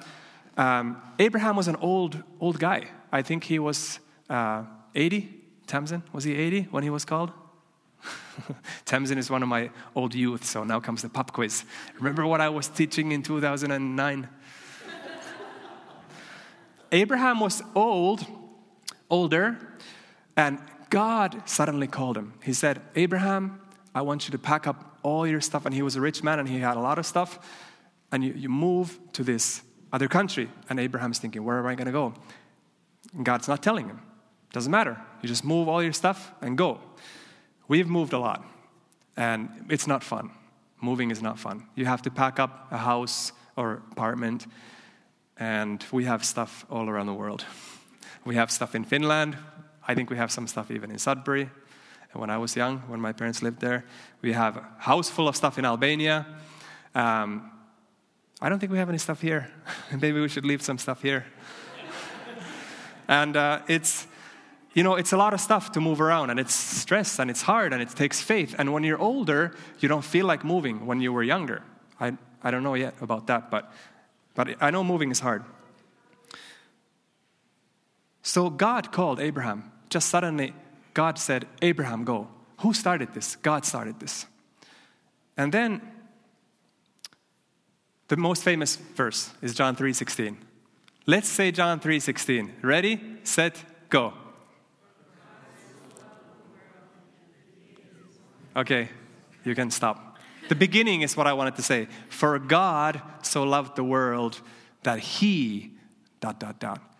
um, 0.56 1.00
Abraham 1.18 1.56
was 1.56 1.68
an 1.68 1.76
old, 1.76 2.22
old 2.40 2.58
guy. 2.58 2.88
I 3.10 3.22
think 3.22 3.44
he 3.44 3.58
was 3.58 3.98
uh, 4.30 4.64
80. 4.94 5.41
Tamsin, 5.66 6.02
was 6.12 6.24
he 6.24 6.34
80 6.34 6.68
when 6.70 6.82
he 6.82 6.90
was 6.90 7.04
called? 7.04 7.32
Tamsin 8.84 9.18
is 9.18 9.30
one 9.30 9.42
of 9.42 9.48
my 9.48 9.70
old 9.94 10.14
youth, 10.14 10.44
so 10.44 10.64
now 10.64 10.80
comes 10.80 11.02
the 11.02 11.08
pop 11.08 11.32
quiz. 11.32 11.64
Remember 11.96 12.26
what 12.26 12.40
I 12.40 12.48
was 12.48 12.68
teaching 12.68 13.12
in 13.12 13.22
2009? 13.22 14.28
Abraham 16.92 17.40
was 17.40 17.62
old, 17.74 18.26
older, 19.08 19.58
and 20.36 20.58
God 20.90 21.42
suddenly 21.48 21.86
called 21.86 22.16
him. 22.16 22.34
He 22.42 22.52
said, 22.52 22.82
Abraham, 22.94 23.60
I 23.94 24.02
want 24.02 24.26
you 24.26 24.32
to 24.32 24.38
pack 24.38 24.66
up 24.66 24.98
all 25.02 25.26
your 25.26 25.40
stuff. 25.40 25.66
And 25.66 25.74
he 25.74 25.82
was 25.82 25.96
a 25.96 26.00
rich 26.00 26.22
man 26.22 26.38
and 26.38 26.48
he 26.48 26.58
had 26.58 26.76
a 26.76 26.80
lot 26.80 26.98
of 26.98 27.06
stuff. 27.06 27.38
And 28.10 28.22
you, 28.22 28.32
you 28.34 28.48
move 28.48 28.98
to 29.12 29.24
this 29.24 29.62
other 29.92 30.08
country. 30.08 30.50
And 30.68 30.78
Abraham's 30.78 31.18
thinking, 31.18 31.44
Where 31.44 31.58
am 31.58 31.66
I 31.66 31.74
going 31.74 31.86
to 31.86 31.92
go? 31.92 32.14
And 33.14 33.24
God's 33.24 33.48
not 33.48 33.62
telling 33.62 33.86
him. 33.86 34.00
Doesn't 34.52 34.70
matter. 34.70 35.00
You 35.22 35.28
just 35.28 35.44
move 35.44 35.68
all 35.68 35.82
your 35.82 35.92
stuff 35.92 36.32
and 36.40 36.58
go. 36.58 36.78
We've 37.68 37.88
moved 37.88 38.12
a 38.12 38.18
lot, 38.18 38.44
and 39.16 39.48
it's 39.70 39.86
not 39.86 40.04
fun. 40.04 40.30
Moving 40.80 41.10
is 41.10 41.22
not 41.22 41.38
fun. 41.38 41.66
You 41.74 41.86
have 41.86 42.02
to 42.02 42.10
pack 42.10 42.38
up 42.38 42.66
a 42.70 42.76
house 42.76 43.32
or 43.56 43.82
apartment, 43.92 44.46
and 45.38 45.84
we 45.90 46.04
have 46.04 46.24
stuff 46.24 46.66
all 46.70 46.88
around 46.88 47.06
the 47.06 47.14
world. 47.14 47.44
We 48.24 48.34
have 48.34 48.50
stuff 48.50 48.74
in 48.74 48.84
Finland. 48.84 49.36
I 49.88 49.94
think 49.94 50.10
we 50.10 50.16
have 50.16 50.30
some 50.30 50.46
stuff 50.46 50.70
even 50.70 50.90
in 50.90 50.98
Sudbury. 50.98 51.50
And 52.12 52.20
when 52.20 52.30
I 52.30 52.36
was 52.36 52.54
young, 52.54 52.78
when 52.88 53.00
my 53.00 53.12
parents 53.12 53.42
lived 53.42 53.60
there, 53.60 53.84
we 54.20 54.32
have 54.32 54.58
a 54.58 54.68
house 54.78 55.08
full 55.08 55.28
of 55.28 55.36
stuff 55.36 55.58
in 55.58 55.64
Albania. 55.64 56.26
Um, 56.94 57.50
I 58.40 58.48
don't 58.48 58.58
think 58.58 58.70
we 58.70 58.78
have 58.78 58.88
any 58.88 58.98
stuff 58.98 59.20
here. 59.22 59.50
Maybe 59.92 60.20
we 60.20 60.28
should 60.28 60.44
leave 60.44 60.62
some 60.62 60.78
stuff 60.78 61.00
here. 61.00 61.24
and 63.08 63.36
uh, 63.36 63.60
it's, 63.66 64.06
you 64.74 64.82
know, 64.82 64.94
it's 64.94 65.12
a 65.12 65.16
lot 65.16 65.34
of 65.34 65.40
stuff 65.40 65.72
to 65.72 65.80
move 65.80 66.00
around, 66.00 66.30
and 66.30 66.40
it's 66.40 66.54
stress, 66.54 67.18
and 67.18 67.30
it's 67.30 67.42
hard, 67.42 67.72
and 67.72 67.82
it 67.82 67.90
takes 67.90 68.22
faith. 68.22 68.54
And 68.58 68.72
when 68.72 68.84
you're 68.84 68.98
older, 69.00 69.54
you 69.80 69.88
don't 69.88 70.04
feel 70.04 70.26
like 70.26 70.44
moving 70.44 70.86
when 70.86 71.00
you 71.00 71.12
were 71.12 71.22
younger. 71.22 71.62
I, 72.00 72.16
I 72.42 72.50
don't 72.50 72.62
know 72.62 72.74
yet 72.74 72.94
about 73.00 73.26
that, 73.26 73.50
but, 73.50 73.70
but 74.34 74.56
I 74.60 74.70
know 74.70 74.82
moving 74.82 75.10
is 75.10 75.20
hard. 75.20 75.44
So 78.22 78.48
God 78.48 78.92
called 78.92 79.20
Abraham. 79.20 79.70
Just 79.90 80.08
suddenly, 80.08 80.54
God 80.94 81.18
said, 81.18 81.46
Abraham, 81.60 82.04
go. 82.04 82.28
Who 82.60 82.72
started 82.72 83.12
this? 83.12 83.36
God 83.36 83.66
started 83.66 84.00
this. 84.00 84.26
And 85.36 85.52
then 85.52 85.82
the 88.08 88.16
most 88.16 88.42
famous 88.42 88.76
verse 88.76 89.30
is 89.42 89.54
John 89.54 89.74
3:16. 89.74 90.36
Let's 91.06 91.28
say 91.28 91.50
John 91.50 91.80
3:16. 91.80 92.52
Ready, 92.62 93.00
set, 93.24 93.64
go. 93.88 94.14
Okay, 98.56 98.88
you 99.44 99.54
can 99.54 99.70
stop. 99.70 100.18
The 100.48 100.54
beginning 100.54 101.02
is 101.02 101.16
what 101.16 101.26
I 101.26 101.32
wanted 101.32 101.56
to 101.56 101.62
say. 101.62 101.88
For 102.08 102.38
God 102.38 103.00
so 103.22 103.42
loved 103.42 103.76
the 103.76 103.84
world 103.84 104.40
that 104.82 104.98
he 104.98 105.72
dot 106.20 106.38
dot 106.38 106.58
dot 106.60 106.92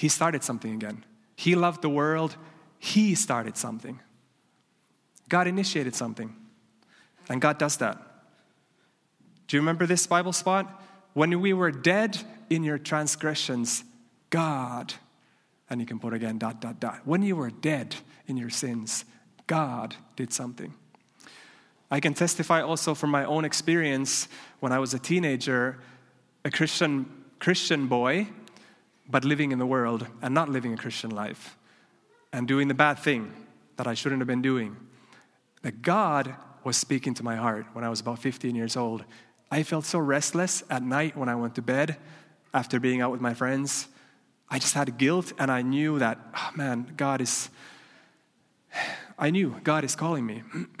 he 0.00 0.08
started 0.08 0.42
something 0.42 0.72
again. 0.72 1.04
He 1.36 1.54
loved 1.54 1.82
the 1.82 1.90
world, 1.90 2.36
He 2.78 3.14
started 3.14 3.58
something. 3.58 4.00
God 5.28 5.46
initiated 5.46 5.94
something. 5.94 6.34
And 7.28 7.38
God 7.38 7.58
does 7.58 7.76
that. 7.76 7.98
Do 9.46 9.58
you 9.58 9.60
remember 9.60 9.84
this 9.84 10.06
Bible 10.06 10.32
spot? 10.32 10.82
When 11.12 11.38
we 11.42 11.52
were 11.52 11.70
dead 11.70 12.16
in 12.48 12.64
your 12.64 12.78
transgressions, 12.78 13.84
God, 14.30 14.94
and 15.68 15.82
you 15.82 15.86
can 15.86 15.98
put 15.98 16.14
again 16.14 16.38
dot, 16.38 16.62
dot, 16.62 16.80
dot. 16.80 17.02
When 17.04 17.20
you 17.20 17.36
were 17.36 17.50
dead 17.50 17.96
in 18.26 18.38
your 18.38 18.48
sins, 18.48 19.04
God 19.50 19.96
did 20.14 20.32
something. 20.32 20.72
I 21.90 21.98
can 21.98 22.14
testify 22.14 22.62
also 22.62 22.94
from 22.94 23.10
my 23.10 23.24
own 23.24 23.44
experience 23.44 24.28
when 24.60 24.70
I 24.70 24.78
was 24.78 24.94
a 24.94 24.98
teenager, 25.00 25.80
a 26.44 26.52
Christian, 26.52 27.10
Christian 27.40 27.88
boy 27.88 28.28
but 29.08 29.24
living 29.24 29.50
in 29.50 29.58
the 29.58 29.66
world 29.66 30.06
and 30.22 30.32
not 30.32 30.48
living 30.48 30.72
a 30.72 30.76
Christian 30.76 31.10
life 31.10 31.56
and 32.32 32.46
doing 32.46 32.68
the 32.68 32.74
bad 32.74 33.00
thing 33.00 33.32
that 33.74 33.88
I 33.88 33.94
shouldn't 33.94 34.20
have 34.20 34.28
been 34.28 34.40
doing. 34.40 34.76
That 35.62 35.82
God 35.82 36.32
was 36.62 36.76
speaking 36.76 37.14
to 37.14 37.24
my 37.24 37.34
heart 37.34 37.66
when 37.72 37.82
I 37.82 37.88
was 37.88 37.98
about 37.98 38.20
15 38.20 38.54
years 38.54 38.76
old. 38.76 39.04
I 39.50 39.64
felt 39.64 39.84
so 39.84 39.98
restless 39.98 40.62
at 40.70 40.84
night 40.84 41.16
when 41.16 41.28
I 41.28 41.34
went 41.34 41.56
to 41.56 41.62
bed 41.62 41.96
after 42.54 42.78
being 42.78 43.00
out 43.00 43.10
with 43.10 43.20
my 43.20 43.34
friends. 43.34 43.88
I 44.48 44.60
just 44.60 44.74
had 44.74 44.96
guilt 44.96 45.32
and 45.40 45.50
I 45.50 45.62
knew 45.62 45.98
that, 45.98 46.20
oh 46.36 46.50
man, 46.54 46.92
God 46.96 47.20
is, 47.20 47.50
I 49.20 49.30
knew 49.30 49.54
God 49.62 49.84
is 49.84 49.94
calling 49.94 50.24
me. 50.24 50.42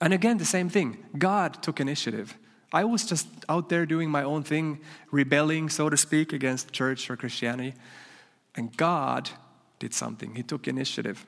and 0.00 0.14
again, 0.14 0.38
the 0.38 0.44
same 0.44 0.68
thing. 0.68 1.04
God 1.18 1.60
took 1.62 1.80
initiative. 1.80 2.38
I 2.72 2.84
was 2.84 3.04
just 3.04 3.26
out 3.48 3.68
there 3.68 3.84
doing 3.84 4.08
my 4.08 4.22
own 4.22 4.44
thing, 4.44 4.80
rebelling, 5.10 5.68
so 5.68 5.90
to 5.90 5.96
speak, 5.96 6.32
against 6.32 6.70
church 6.70 7.10
or 7.10 7.16
Christianity. 7.16 7.74
And 8.54 8.74
God 8.76 9.30
did 9.80 9.92
something, 9.92 10.36
He 10.36 10.44
took 10.44 10.68
initiative. 10.68 11.26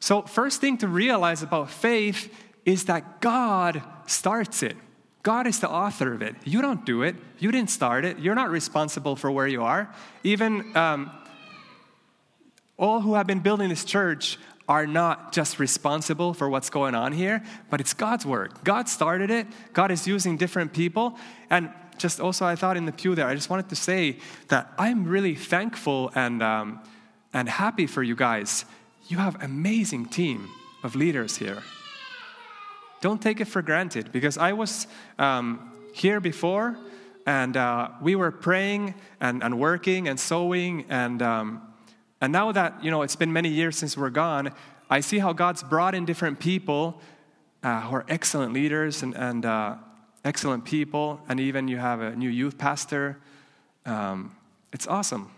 So, 0.00 0.22
first 0.22 0.60
thing 0.60 0.78
to 0.78 0.88
realize 0.88 1.42
about 1.42 1.70
faith 1.70 2.34
is 2.64 2.86
that 2.86 3.20
God 3.20 3.82
starts 4.06 4.62
it. 4.62 4.76
God 5.22 5.46
is 5.46 5.60
the 5.60 5.68
author 5.68 6.14
of 6.14 6.22
it. 6.22 6.34
You 6.44 6.62
don't 6.62 6.84
do 6.84 7.02
it. 7.02 7.14
You 7.38 7.52
didn't 7.52 7.70
start 7.70 8.04
it. 8.04 8.18
You're 8.18 8.34
not 8.34 8.50
responsible 8.50 9.14
for 9.14 9.30
where 9.30 9.46
you 9.46 9.62
are. 9.62 9.94
Even 10.24 10.76
um, 10.76 11.12
all 12.76 13.00
who 13.00 13.14
have 13.14 13.26
been 13.26 13.38
building 13.38 13.68
this 13.68 13.84
church 13.84 14.38
are 14.68 14.86
not 14.86 15.32
just 15.32 15.58
responsible 15.58 16.34
for 16.34 16.48
what's 16.48 16.70
going 16.70 16.94
on 16.94 17.12
here, 17.12 17.42
but 17.70 17.80
it's 17.80 17.94
God's 17.94 18.24
work. 18.24 18.64
God 18.64 18.88
started 18.88 19.30
it, 19.30 19.46
God 19.72 19.90
is 19.90 20.06
using 20.06 20.36
different 20.36 20.72
people. 20.72 21.18
And 21.50 21.70
just 21.98 22.20
also, 22.20 22.46
I 22.46 22.56
thought 22.56 22.76
in 22.76 22.86
the 22.86 22.92
pew 22.92 23.14
there, 23.14 23.26
I 23.26 23.34
just 23.34 23.50
wanted 23.50 23.68
to 23.68 23.76
say 23.76 24.18
that 24.48 24.72
I'm 24.78 25.04
really 25.04 25.34
thankful 25.34 26.10
and, 26.14 26.42
um, 26.42 26.80
and 27.32 27.48
happy 27.48 27.86
for 27.86 28.02
you 28.02 28.16
guys. 28.16 28.64
You 29.08 29.18
have 29.18 29.42
amazing 29.42 30.06
team 30.06 30.48
of 30.82 30.94
leaders 30.94 31.36
here. 31.36 31.62
Don't 33.00 33.20
take 33.20 33.40
it 33.40 33.46
for 33.46 33.62
granted 33.62 34.12
because 34.12 34.38
I 34.38 34.52
was 34.52 34.86
um, 35.18 35.72
here 35.92 36.20
before 36.20 36.78
and 37.26 37.56
uh, 37.56 37.88
we 38.00 38.14
were 38.14 38.30
praying 38.30 38.94
and, 39.20 39.42
and 39.42 39.58
working 39.58 40.08
and 40.08 40.18
sowing 40.18 40.86
and 40.88 41.22
um, 41.22 41.62
and 42.22 42.32
now 42.32 42.52
that, 42.52 42.84
you 42.84 42.92
know, 42.92 43.02
it's 43.02 43.16
been 43.16 43.32
many 43.32 43.48
years 43.48 43.76
since 43.76 43.96
we're 43.96 44.08
gone, 44.08 44.54
I 44.88 45.00
see 45.00 45.18
how 45.18 45.32
God's 45.32 45.64
brought 45.64 45.92
in 45.92 46.04
different 46.04 46.38
people 46.38 47.00
uh, 47.64 47.80
who 47.80 47.96
are 47.96 48.04
excellent 48.08 48.52
leaders 48.52 49.02
and, 49.02 49.16
and 49.16 49.44
uh, 49.44 49.74
excellent 50.24 50.64
people. 50.64 51.20
And 51.28 51.40
even 51.40 51.66
you 51.66 51.78
have 51.78 52.00
a 52.00 52.14
new 52.14 52.30
youth 52.30 52.58
pastor. 52.58 53.18
Um, 53.84 54.36
it's 54.72 54.86
awesome. 54.86 55.32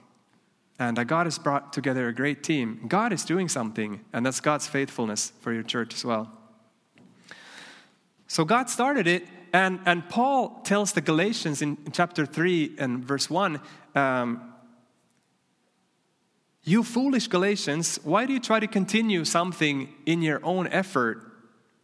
And 0.79 0.99
uh, 0.99 1.05
God 1.05 1.25
has 1.25 1.38
brought 1.38 1.73
together 1.73 2.07
a 2.09 2.14
great 2.14 2.43
team. 2.43 2.85
God 2.87 3.14
is 3.14 3.25
doing 3.25 3.49
something, 3.49 4.05
and 4.12 4.26
that's 4.26 4.41
God's 4.41 4.67
faithfulness 4.67 5.33
for 5.41 5.55
your 5.55 5.62
church 5.62 5.95
as 5.95 6.05
well. 6.05 6.31
So 8.26 8.45
God 8.45 8.69
started 8.69 9.07
it, 9.07 9.26
and, 9.55 9.81
and 9.87 10.07
Paul 10.11 10.61
tells 10.64 10.93
the 10.93 11.00
Galatians 11.00 11.62
in, 11.62 11.79
chapter 11.93 12.26
3 12.26 12.75
and 12.79 13.03
verse 13.03 13.31
1 13.31 13.59
um, 13.95 14.53
you 16.64 16.83
foolish 16.83 17.28
Galatians, 17.28 18.00
why 18.02 18.26
do 18.26 18.33
you 18.33 18.40
try 18.40 18.59
to 18.59 18.66
continue 18.66 19.25
something 19.25 19.92
in 20.06 20.23
your 20.23 20.40
own 20.42 20.66
effort 20.68 21.30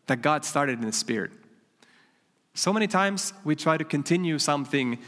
that 0.07 0.23
God 0.23 0.45
started 0.45 0.79
in 0.81 0.87
the 0.87 0.93
Spirit? 0.93 1.33
So 2.55 2.73
many 2.73 2.87
times 2.87 3.33
we 3.45 3.55
try 3.55 3.77
to 3.77 3.85
continue 3.85 4.39
something 4.39 4.99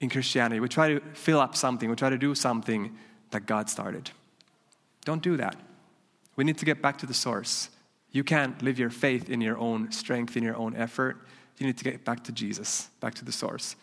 in 0.00 0.08
Christianity. 0.08 0.60
We 0.60 0.68
try 0.68 0.94
to 0.94 1.00
fill 1.12 1.40
up 1.40 1.54
something. 1.54 1.88
We 1.90 1.96
try 1.96 2.10
to 2.10 2.18
do 2.18 2.34
something 2.34 2.96
that 3.30 3.46
God 3.46 3.68
started. 3.68 4.10
Don't 5.04 5.22
do 5.22 5.36
that. 5.36 5.56
We 6.36 6.44
need 6.44 6.58
to 6.58 6.64
get 6.64 6.80
back 6.80 6.96
to 6.98 7.06
the 7.06 7.14
source. 7.14 7.68
You 8.12 8.24
can't 8.24 8.60
live 8.62 8.78
your 8.78 8.90
faith 8.90 9.28
in 9.28 9.40
your 9.40 9.58
own 9.58 9.92
strength, 9.92 10.36
in 10.36 10.42
your 10.42 10.56
own 10.56 10.74
effort. 10.74 11.18
You 11.58 11.66
need 11.66 11.76
to 11.76 11.84
get 11.84 12.04
back 12.04 12.24
to 12.24 12.32
Jesus, 12.32 12.88
back 13.00 13.14
to 13.16 13.24
the 13.24 13.32
source. 13.32 13.76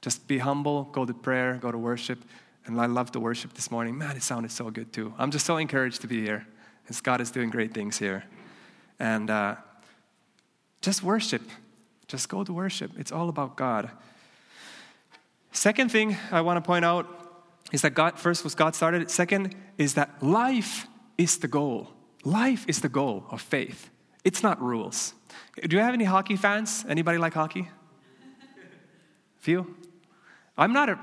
Just 0.00 0.26
be 0.26 0.38
humble, 0.38 0.84
go 0.84 1.04
to 1.04 1.12
prayer, 1.12 1.58
go 1.60 1.70
to 1.70 1.78
worship, 1.78 2.18
and 2.68 2.80
I 2.80 2.86
love 2.86 3.12
the 3.12 3.20
worship 3.20 3.54
this 3.54 3.70
morning. 3.70 3.96
Man, 3.96 4.16
it 4.16 4.22
sounded 4.22 4.52
so 4.52 4.70
good 4.70 4.92
too. 4.92 5.14
I'm 5.18 5.30
just 5.30 5.46
so 5.46 5.56
encouraged 5.56 6.02
to 6.02 6.06
be 6.06 6.22
here. 6.22 6.46
As 6.88 7.00
God 7.00 7.20
is 7.20 7.30
doing 7.30 7.50
great 7.50 7.74
things 7.74 7.98
here. 7.98 8.24
And 8.98 9.28
uh, 9.28 9.56
just 10.80 11.02
worship. 11.02 11.42
Just 12.06 12.28
go 12.28 12.44
to 12.44 12.52
worship. 12.52 12.92
It's 12.98 13.12
all 13.12 13.28
about 13.28 13.56
God. 13.56 13.90
Second 15.52 15.90
thing 15.90 16.16
I 16.30 16.40
want 16.40 16.62
to 16.62 16.66
point 16.66 16.84
out 16.84 17.06
is 17.72 17.82
that 17.82 17.94
God, 17.94 18.18
first 18.18 18.44
was 18.44 18.54
God 18.54 18.74
started. 18.74 19.10
Second 19.10 19.54
is 19.76 19.94
that 19.94 20.22
life 20.22 20.86
is 21.18 21.38
the 21.38 21.48
goal. 21.48 21.88
Life 22.24 22.64
is 22.68 22.80
the 22.80 22.88
goal 22.88 23.24
of 23.30 23.42
faith. 23.42 23.90
It's 24.24 24.42
not 24.42 24.60
rules. 24.62 25.14
Do 25.62 25.76
you 25.76 25.82
have 25.82 25.94
any 25.94 26.04
hockey 26.04 26.36
fans? 26.36 26.84
Anybody 26.88 27.18
like 27.18 27.34
hockey? 27.34 27.68
Few? 29.38 29.74
I'm 30.56 30.72
not 30.72 30.88
a 30.88 30.98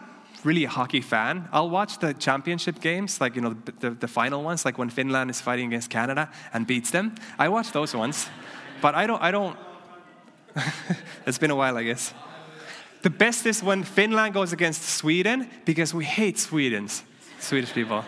really 0.45 0.63
a 0.63 0.69
hockey 0.69 1.01
fan. 1.01 1.49
I'll 1.51 1.69
watch 1.69 1.99
the 1.99 2.13
championship 2.13 2.79
games, 2.79 3.19
like, 3.19 3.35
you 3.35 3.41
know, 3.41 3.55
the, 3.65 3.71
the, 3.79 3.89
the 3.91 4.07
final 4.07 4.43
ones, 4.43 4.63
like 4.63 4.77
when 4.77 4.89
Finland 4.89 5.29
is 5.29 5.41
fighting 5.41 5.67
against 5.67 5.89
Canada 5.89 6.29
and 6.53 6.67
beats 6.67 6.91
them. 6.91 7.15
I 7.39 7.49
watch 7.49 7.71
those 7.71 7.95
ones. 7.95 8.29
But 8.81 8.95
I 8.95 9.07
don't, 9.07 9.21
I 9.21 9.31
don't, 9.31 9.57
it's 11.25 11.37
been 11.37 11.51
a 11.51 11.55
while, 11.55 11.77
I 11.77 11.83
guess. 11.83 12.13
The 13.01 13.09
best 13.09 13.45
is 13.45 13.63
when 13.63 13.83
Finland 13.83 14.33
goes 14.33 14.53
against 14.53 14.81
Sweden 14.83 15.49
because 15.65 15.93
we 15.93 16.05
hate 16.05 16.39
Swedes, 16.39 17.03
Swedish 17.39 17.73
people. 17.73 18.03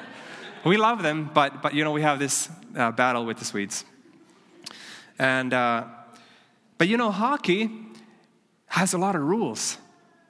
We 0.65 0.77
love 0.77 1.03
them, 1.03 1.29
but, 1.33 1.61
but 1.61 1.73
you 1.73 1.83
know, 1.83 1.91
we 1.91 2.01
have 2.01 2.19
this 2.19 2.49
uh, 2.75 2.91
battle 2.91 3.25
with 3.25 3.37
the 3.37 3.45
Swedes. 3.45 3.85
And, 5.19 5.53
uh, 5.53 5.85
but 6.77 6.87
you 6.87 6.97
know, 6.97 7.11
hockey 7.11 7.69
has 8.67 8.93
a 8.93 8.97
lot 8.97 9.15
of 9.15 9.21
rules. 9.21 9.77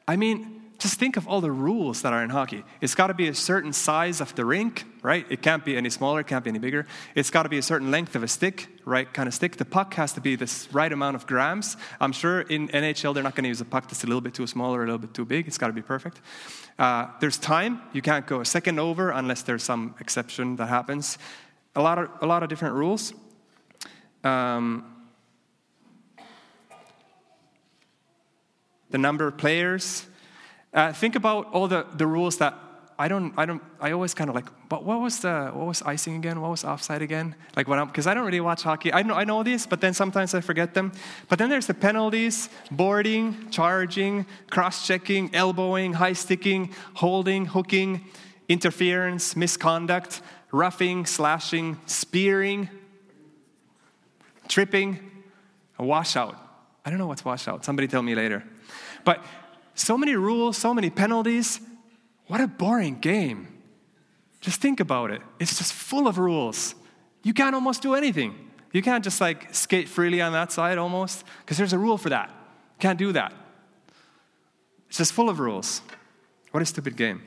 I 0.07 0.15
mean, 0.15 0.56
just 0.79 0.99
think 0.99 1.17
of 1.17 1.27
all 1.27 1.41
the 1.41 1.51
rules 1.51 2.03
that 2.03 2.13
are 2.13 2.23
in 2.23 2.29
hockey. 2.29 2.63
It's 2.81 2.93
got 2.93 3.07
to 3.07 3.13
be 3.15 3.27
a 3.27 3.33
certain 3.33 3.73
size 3.73 4.21
of 4.21 4.35
the 4.35 4.45
rink, 4.45 4.85
right? 5.01 5.25
It 5.29 5.41
can't 5.41 5.65
be 5.65 5.75
any 5.75 5.89
smaller, 5.89 6.19
it 6.19 6.27
can't 6.27 6.43
be 6.43 6.51
any 6.51 6.59
bigger. 6.59 6.85
It's 7.15 7.31
got 7.31 7.43
to 7.43 7.49
be 7.49 7.57
a 7.57 7.63
certain 7.63 7.89
length 7.89 8.15
of 8.15 8.21
a 8.21 8.27
stick, 8.27 8.67
right 8.85 9.11
kind 9.11 9.27
of 9.27 9.33
stick. 9.33 9.57
The 9.57 9.65
puck 9.65 9.95
has 9.95 10.13
to 10.13 10.21
be 10.21 10.35
this 10.35 10.67
right 10.71 10.91
amount 10.91 11.15
of 11.15 11.25
grams. 11.25 11.77
I'm 11.99 12.11
sure 12.11 12.41
in 12.41 12.67
NHL 12.69 13.15
they're 13.15 13.23
not 13.23 13.33
going 13.33 13.45
to 13.45 13.49
use 13.49 13.61
a 13.61 13.65
puck 13.65 13.87
that's 13.87 14.03
a 14.03 14.07
little 14.07 14.21
bit 14.21 14.35
too 14.35 14.45
small 14.45 14.75
or 14.75 14.83
a 14.83 14.85
little 14.85 14.99
bit 14.99 15.15
too 15.15 15.25
big. 15.25 15.47
It's 15.47 15.57
got 15.57 15.67
to 15.67 15.73
be 15.73 15.81
perfect. 15.81 16.21
Uh, 16.77 17.07
there's 17.21 17.39
time. 17.39 17.81
You 17.93 18.03
can't 18.03 18.27
go 18.27 18.41
a 18.41 18.45
second 18.45 18.79
over 18.79 19.09
unless 19.09 19.41
there's 19.41 19.63
some 19.63 19.95
exception 19.99 20.57
that 20.57 20.67
happens. 20.67 21.17
A 21.75 21.81
lot 21.81 21.97
of, 21.97 22.09
a 22.21 22.27
lot 22.27 22.43
of 22.43 22.49
different 22.49 22.75
rules. 22.75 23.13
Um, 24.23 24.93
the 28.91 28.97
number 28.99 29.27
of 29.27 29.37
players 29.37 30.05
uh, 30.73 30.93
think 30.93 31.15
about 31.15 31.53
all 31.53 31.67
the, 31.67 31.85
the 31.95 32.07
rules 32.07 32.37
that 32.37 32.53
I 32.99 33.07
don't, 33.07 33.31
I 33.37 33.45
don't, 33.45 33.61
I 33.79 33.91
always 33.91 34.15
kind 34.15 34.27
of 34.27 34.35
like, 34.35 34.47
but 34.69 34.83
what 34.83 34.99
was 35.01 35.19
the, 35.19 35.51
what 35.53 35.67
was 35.67 35.83
icing 35.83 36.15
again? 36.15 36.41
What 36.41 36.49
was 36.49 36.63
offside 36.63 37.03
again? 37.03 37.35
Like 37.55 37.67
when 37.67 37.77
I'm, 37.77 37.87
because 37.87 38.07
I 38.07 38.15
don't 38.15 38.25
really 38.25 38.39
watch 38.39 38.63
hockey. 38.63 38.91
I 38.91 39.03
know, 39.03 39.13
I 39.13 39.23
know 39.23 39.43
these, 39.43 39.67
but 39.67 39.81
then 39.81 39.93
sometimes 39.93 40.33
I 40.33 40.41
forget 40.41 40.73
them. 40.73 40.91
But 41.29 41.37
then 41.37 41.49
there's 41.49 41.67
the 41.67 41.75
penalties, 41.75 42.49
boarding, 42.71 43.51
charging, 43.51 44.25
cross-checking, 44.49 45.35
elbowing, 45.35 45.93
high 45.93 46.13
sticking, 46.13 46.73
holding, 46.95 47.45
hooking, 47.45 48.03
interference, 48.49 49.35
misconduct, 49.35 50.21
roughing, 50.51 51.05
slashing, 51.05 51.77
spearing, 51.85 52.67
tripping, 54.47 54.99
a 55.77 55.85
washout. 55.85 56.35
I 56.83 56.89
don't 56.89 56.97
know 56.97 57.07
what's 57.07 57.23
washout. 57.23 57.63
Somebody 57.63 57.87
tell 57.87 58.01
me 58.01 58.15
later. 58.15 58.43
But 59.03 59.23
so 59.79 59.97
many 59.97 60.15
rules, 60.15 60.57
so 60.57 60.73
many 60.73 60.89
penalties. 60.89 61.61
What 62.27 62.41
a 62.41 62.47
boring 62.47 62.99
game. 62.99 63.47
Just 64.41 64.61
think 64.61 64.79
about 64.79 65.11
it. 65.11 65.21
It's 65.39 65.57
just 65.57 65.73
full 65.73 66.07
of 66.07 66.17
rules. 66.17 66.75
You 67.23 67.33
can't 67.33 67.55
almost 67.55 67.81
do 67.81 67.95
anything. 67.95 68.35
You 68.73 68.81
can't 68.81 69.03
just 69.03 69.21
like 69.21 69.53
skate 69.53 69.87
freely 69.87 70.21
on 70.21 70.33
that 70.33 70.51
side 70.51 70.77
almost, 70.77 71.23
because 71.39 71.57
there's 71.57 71.73
a 71.73 71.77
rule 71.79 71.97
for 71.97 72.09
that. 72.09 72.31
Can't 72.79 72.99
do 72.99 73.11
that. 73.13 73.33
It's 74.89 74.97
just 74.97 75.13
full 75.13 75.29
of 75.29 75.39
rules. 75.39 75.81
What 76.51 76.61
a 76.61 76.65
stupid 76.65 76.95
game. 76.95 77.21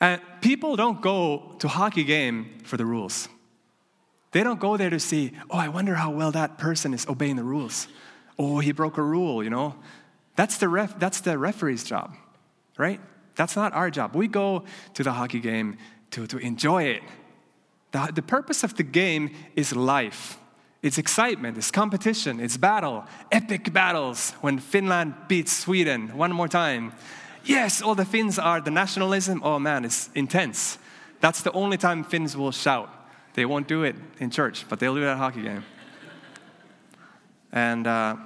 And 0.00 0.20
people 0.40 0.76
don't 0.76 1.02
go 1.02 1.56
to 1.58 1.68
hockey 1.68 2.04
game 2.04 2.58
for 2.64 2.76
the 2.76 2.86
rules. 2.86 3.28
They 4.32 4.42
don't 4.42 4.60
go 4.60 4.76
there 4.76 4.90
to 4.90 5.00
see, 5.00 5.32
oh, 5.50 5.58
I 5.58 5.68
wonder 5.68 5.96
how 5.96 6.10
well 6.10 6.30
that 6.32 6.56
person 6.56 6.94
is 6.94 7.06
obeying 7.06 7.36
the 7.36 7.44
rules. 7.44 7.88
Oh, 8.38 8.60
he 8.60 8.72
broke 8.72 8.96
a 8.96 9.02
rule, 9.02 9.44
you 9.44 9.50
know. 9.50 9.74
That's 10.36 10.58
the, 10.58 10.68
ref, 10.68 10.98
that's 10.98 11.20
the 11.20 11.36
referee's 11.36 11.84
job, 11.84 12.14
right? 12.78 13.00
That's 13.36 13.56
not 13.56 13.72
our 13.72 13.90
job. 13.90 14.14
We 14.14 14.28
go 14.28 14.64
to 14.94 15.02
the 15.02 15.12
hockey 15.12 15.40
game 15.40 15.76
to, 16.12 16.26
to 16.26 16.38
enjoy 16.38 16.84
it. 16.84 17.02
The, 17.92 18.10
the 18.14 18.22
purpose 18.22 18.62
of 18.62 18.76
the 18.76 18.82
game 18.82 19.30
is 19.56 19.74
life. 19.74 20.38
It's 20.82 20.96
excitement, 20.96 21.58
it's 21.58 21.70
competition, 21.70 22.40
it's 22.40 22.56
battle, 22.56 23.04
epic 23.30 23.70
battles 23.72 24.30
when 24.40 24.58
Finland 24.58 25.14
beats 25.28 25.52
Sweden 25.52 26.16
one 26.16 26.32
more 26.32 26.48
time. 26.48 26.92
Yes, 27.44 27.82
all 27.82 27.94
the 27.94 28.06
Finns 28.06 28.38
are 28.38 28.60
the 28.62 28.70
nationalism. 28.70 29.42
Oh 29.44 29.58
man, 29.58 29.84
it's 29.84 30.08
intense. 30.14 30.78
That's 31.20 31.42
the 31.42 31.52
only 31.52 31.76
time 31.76 32.02
Finns 32.02 32.34
will 32.34 32.52
shout. 32.52 32.88
They 33.34 33.44
won't 33.44 33.68
do 33.68 33.82
it 33.82 33.94
in 34.18 34.30
church, 34.30 34.66
but 34.68 34.80
they'll 34.80 34.94
do 34.94 35.02
it 35.02 35.06
at 35.06 35.14
a 35.14 35.16
hockey 35.16 35.42
game. 35.42 35.64
And 37.52 37.86
uh, 37.86 38.16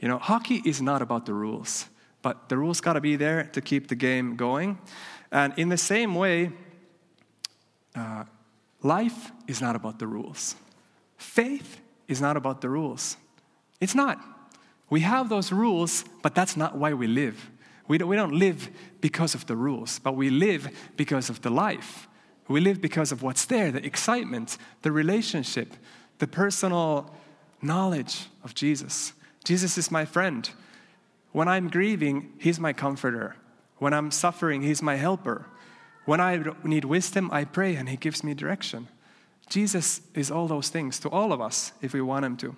you 0.00 0.08
know, 0.08 0.18
hockey 0.18 0.62
is 0.64 0.80
not 0.80 1.02
about 1.02 1.26
the 1.26 1.34
rules, 1.34 1.86
but 2.22 2.48
the 2.48 2.56
rules 2.56 2.80
got 2.80 2.94
to 2.94 3.00
be 3.00 3.16
there 3.16 3.44
to 3.52 3.60
keep 3.60 3.88
the 3.88 3.94
game 3.94 4.34
going. 4.34 4.78
And 5.30 5.52
in 5.56 5.68
the 5.68 5.76
same 5.76 6.14
way, 6.14 6.52
uh, 7.94 8.24
life 8.82 9.30
is 9.46 9.60
not 9.60 9.76
about 9.76 9.98
the 9.98 10.06
rules. 10.06 10.56
Faith 11.18 11.80
is 12.08 12.20
not 12.20 12.36
about 12.36 12.62
the 12.62 12.68
rules. 12.68 13.16
It's 13.80 13.94
not. 13.94 14.18
We 14.88 15.00
have 15.00 15.28
those 15.28 15.52
rules, 15.52 16.04
but 16.22 16.34
that's 16.34 16.56
not 16.56 16.76
why 16.76 16.94
we 16.94 17.06
live. 17.06 17.50
We 17.86 17.98
don't, 17.98 18.08
we 18.08 18.16
don't 18.16 18.34
live 18.34 18.70
because 19.00 19.34
of 19.34 19.46
the 19.46 19.56
rules, 19.56 19.98
but 19.98 20.16
we 20.16 20.30
live 20.30 20.68
because 20.96 21.28
of 21.28 21.42
the 21.42 21.50
life. 21.50 22.08
We 22.48 22.60
live 22.60 22.80
because 22.80 23.12
of 23.12 23.22
what's 23.22 23.44
there 23.44 23.70
the 23.70 23.84
excitement, 23.84 24.58
the 24.82 24.90
relationship, 24.90 25.74
the 26.18 26.26
personal 26.26 27.14
knowledge 27.62 28.26
of 28.42 28.54
Jesus. 28.54 29.12
Jesus 29.44 29.78
is 29.78 29.90
my 29.90 30.04
friend. 30.04 30.48
When 31.32 31.48
I'm 31.48 31.68
grieving, 31.68 32.32
He's 32.38 32.60
my 32.60 32.72
comforter. 32.72 33.36
When 33.78 33.94
I'm 33.94 34.10
suffering, 34.10 34.62
He's 34.62 34.82
my 34.82 34.96
helper. 34.96 35.46
When 36.04 36.20
I 36.20 36.42
need 36.64 36.84
wisdom, 36.84 37.30
I 37.32 37.44
pray 37.44 37.76
and 37.76 37.88
He 37.88 37.96
gives 37.96 38.24
me 38.24 38.34
direction. 38.34 38.88
Jesus 39.48 40.00
is 40.14 40.30
all 40.30 40.46
those 40.46 40.68
things 40.68 40.98
to 41.00 41.08
all 41.08 41.32
of 41.32 41.40
us 41.40 41.72
if 41.82 41.92
we 41.92 42.00
want 42.00 42.24
Him 42.24 42.36
to. 42.38 42.56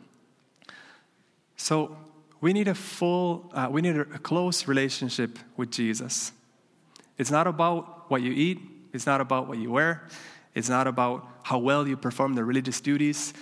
So 1.56 1.96
we 2.40 2.52
need 2.52 2.68
a 2.68 2.74
full, 2.74 3.50
uh, 3.54 3.68
we 3.70 3.82
need 3.82 3.96
a 3.96 4.04
close 4.04 4.66
relationship 4.66 5.38
with 5.56 5.70
Jesus. 5.70 6.32
It's 7.16 7.30
not 7.30 7.46
about 7.46 8.10
what 8.10 8.20
you 8.22 8.32
eat, 8.32 8.58
it's 8.92 9.06
not 9.06 9.20
about 9.20 9.48
what 9.48 9.58
you 9.58 9.70
wear, 9.70 10.08
it's 10.54 10.68
not 10.68 10.86
about 10.86 11.26
how 11.44 11.58
well 11.58 11.86
you 11.86 11.96
perform 11.96 12.34
the 12.34 12.44
religious 12.44 12.80
duties, 12.80 13.32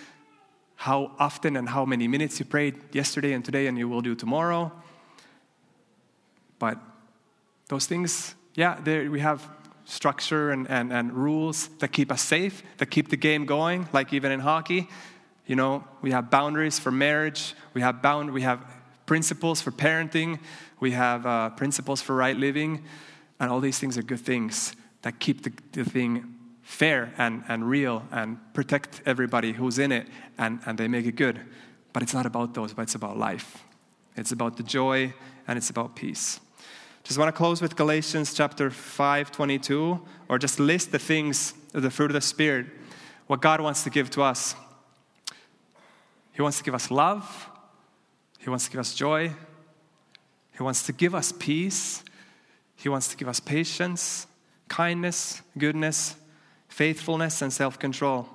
how 0.81 1.13
often 1.19 1.57
and 1.59 1.69
how 1.69 1.85
many 1.85 2.09
minutes 2.09 2.39
you 2.39 2.47
prayed 2.47 2.75
yesterday 2.93 3.35
and 3.35 3.45
today 3.45 3.67
and 3.67 3.77
you 3.77 3.87
will 3.87 4.01
do 4.01 4.15
tomorrow. 4.15 4.73
But 6.59 6.79
those 7.69 7.85
things, 7.85 8.35
yeah, 8.55 8.81
we 9.11 9.21
have 9.21 9.47
structure 9.85 10.51
and, 10.51 10.67
and, 10.71 10.91
and 10.91 11.13
rules 11.13 11.69
that 11.81 11.89
keep 11.89 12.11
us 12.11 12.23
safe, 12.23 12.63
that 12.79 12.87
keep 12.87 13.11
the 13.11 13.19
game 13.19 13.45
going, 13.45 13.91
like 13.93 14.15
even 14.15 14.33
in 14.33 14.41
hockey. 14.41 14.89
You 15.47 15.55
know, 15.55 15.85
we 16.01 16.13
have 16.13 16.31
boundaries 16.31 16.79
for 16.79 16.91
marriage, 16.91 17.55
we 17.75 17.83
have, 17.83 18.01
bound, 18.01 18.33
we 18.33 18.41
have 18.41 18.65
principles 19.05 19.61
for 19.61 19.73
parenting, 19.73 20.39
we 20.81 20.93
have 20.93 21.27
uh, 21.27 21.51
principles 21.51 22.01
for 22.01 22.17
right 22.17 22.39
living, 22.39 22.85
and 23.39 23.51
all 23.51 23.61
these 23.61 23.79
things 23.79 23.99
are 23.99 24.03
good 24.03 24.21
things 24.21 24.75
that 25.03 25.21
keep 25.21 25.43
the, 25.43 25.53
the 25.73 25.85
thing 25.85 26.40
fair 26.71 27.13
and, 27.19 27.43
and 27.49 27.69
real 27.69 28.05
and 28.13 28.39
protect 28.55 29.03
everybody 29.05 29.53
who's 29.53 29.79
in 29.79 29.91
it 29.91 30.07
and, 30.39 30.61
and 30.65 30.79
they 30.79 30.87
make 30.87 31.05
it 31.05 31.17
good. 31.17 31.41
But 31.93 32.05
it's 32.05 32.15
not 32.15 32.27
about 32.27 32.55
those, 32.55 32.73
but 32.73 32.83
it's 32.83 32.95
about 32.95 33.19
life. 33.19 33.65
It's 34.17 34.31
about 34.31 34.57
the 34.57 34.63
joy 34.63 35.13
and 35.49 35.59
it's 35.59 35.69
about 35.69 35.97
peace. 35.97 36.39
Just 37.03 37.19
want 37.19 37.29
to 37.29 37.37
close 37.37 37.61
with 37.61 37.75
Galatians 37.75 38.35
chapter 38.35 38.71
5, 38.71 39.33
22, 39.33 40.01
or 40.29 40.39
just 40.39 40.61
list 40.61 40.93
the 40.93 40.99
things, 40.99 41.55
of 41.75 41.83
the 41.83 41.91
fruit 41.91 42.11
of 42.11 42.15
the 42.15 42.21
Spirit, 42.21 42.67
what 43.27 43.43
God 43.43 43.61
wants 43.61 43.83
to 43.83 43.91
give 43.91 44.09
to 44.11 44.23
us. 44.23 44.55
He 46.33 46.41
wants 46.41 46.59
to 46.59 46.65
give 46.65 46.75
us 46.75 46.91
love, 46.91 47.49
He 48.39 48.49
wants 48.49 48.67
to 48.67 48.71
give 48.71 48.81
us 48.81 48.95
joy, 48.95 49.33
He 50.57 50.63
wants 50.63 50.85
to 50.85 50.93
give 50.93 51.17
us 51.17 51.33
peace, 51.33 52.05
He 52.77 52.89
wants 52.89 53.09
to 53.09 53.17
give 53.17 53.27
us 53.29 53.41
patience, 53.41 54.29
kindness, 54.69 55.43
goodness, 55.59 56.15
faithfulness, 56.71 57.43
and 57.43 57.53
self 57.53 57.79
control. 57.79 58.29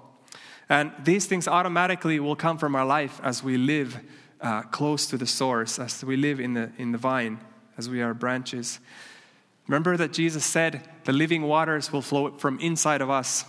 And 0.69 0.91
these 1.03 1.25
things 1.25 1.47
automatically 1.47 2.19
will 2.19 2.35
come 2.35 2.57
from 2.57 2.75
our 2.75 2.85
life 2.85 3.19
as 3.23 3.43
we 3.43 3.57
live 3.57 3.99
uh, 4.41 4.61
close 4.63 5.07
to 5.07 5.17
the 5.17 5.25
source, 5.25 5.79
as 5.79 6.03
we 6.03 6.15
live 6.15 6.39
in 6.39 6.53
the, 6.53 6.71
in 6.77 6.91
the 6.91 6.97
vine 6.97 7.39
as 7.77 7.89
we 7.89 8.01
are 8.01 8.13
branches. 8.13 8.79
Remember 9.67 9.97
that 9.97 10.13
Jesus 10.13 10.45
said 10.45 10.87
the 11.05 11.13
living 11.13 11.43
waters 11.43 11.91
will 11.91 12.01
flow 12.01 12.31
from 12.31 12.59
inside 12.59 13.01
of 13.01 13.09
us. 13.09 13.45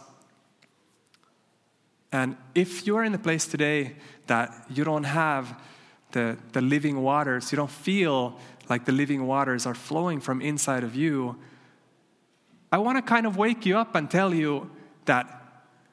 And 2.13 2.37
if 2.55 2.87
you 2.87 2.97
are 2.97 3.05
in 3.05 3.13
the 3.13 3.19
place 3.19 3.47
today 3.47 3.97
that 4.27 4.67
you 4.71 4.85
don't 4.85 5.05
have 5.05 5.61
the, 6.13 6.39
the 6.53 6.61
living 6.61 7.03
waters, 7.03 7.53
you 7.53 7.57
don't 7.57 7.71
feel 7.71 8.39
like 8.69 8.85
the 8.85 8.93
living 8.93 9.27
waters 9.27 9.67
are 9.67 9.75
flowing 9.75 10.21
from 10.21 10.41
inside 10.41 10.83
of 10.83 10.95
you, 10.95 11.37
I 12.71 12.79
want 12.79 12.99
to 12.99 13.03
kind 13.03 13.27
of 13.27 13.37
wake 13.37 13.65
you 13.65 13.79
up 13.79 13.95
and 13.95 14.11
tell 14.11 14.35
you 14.35 14.71
that 15.05 15.27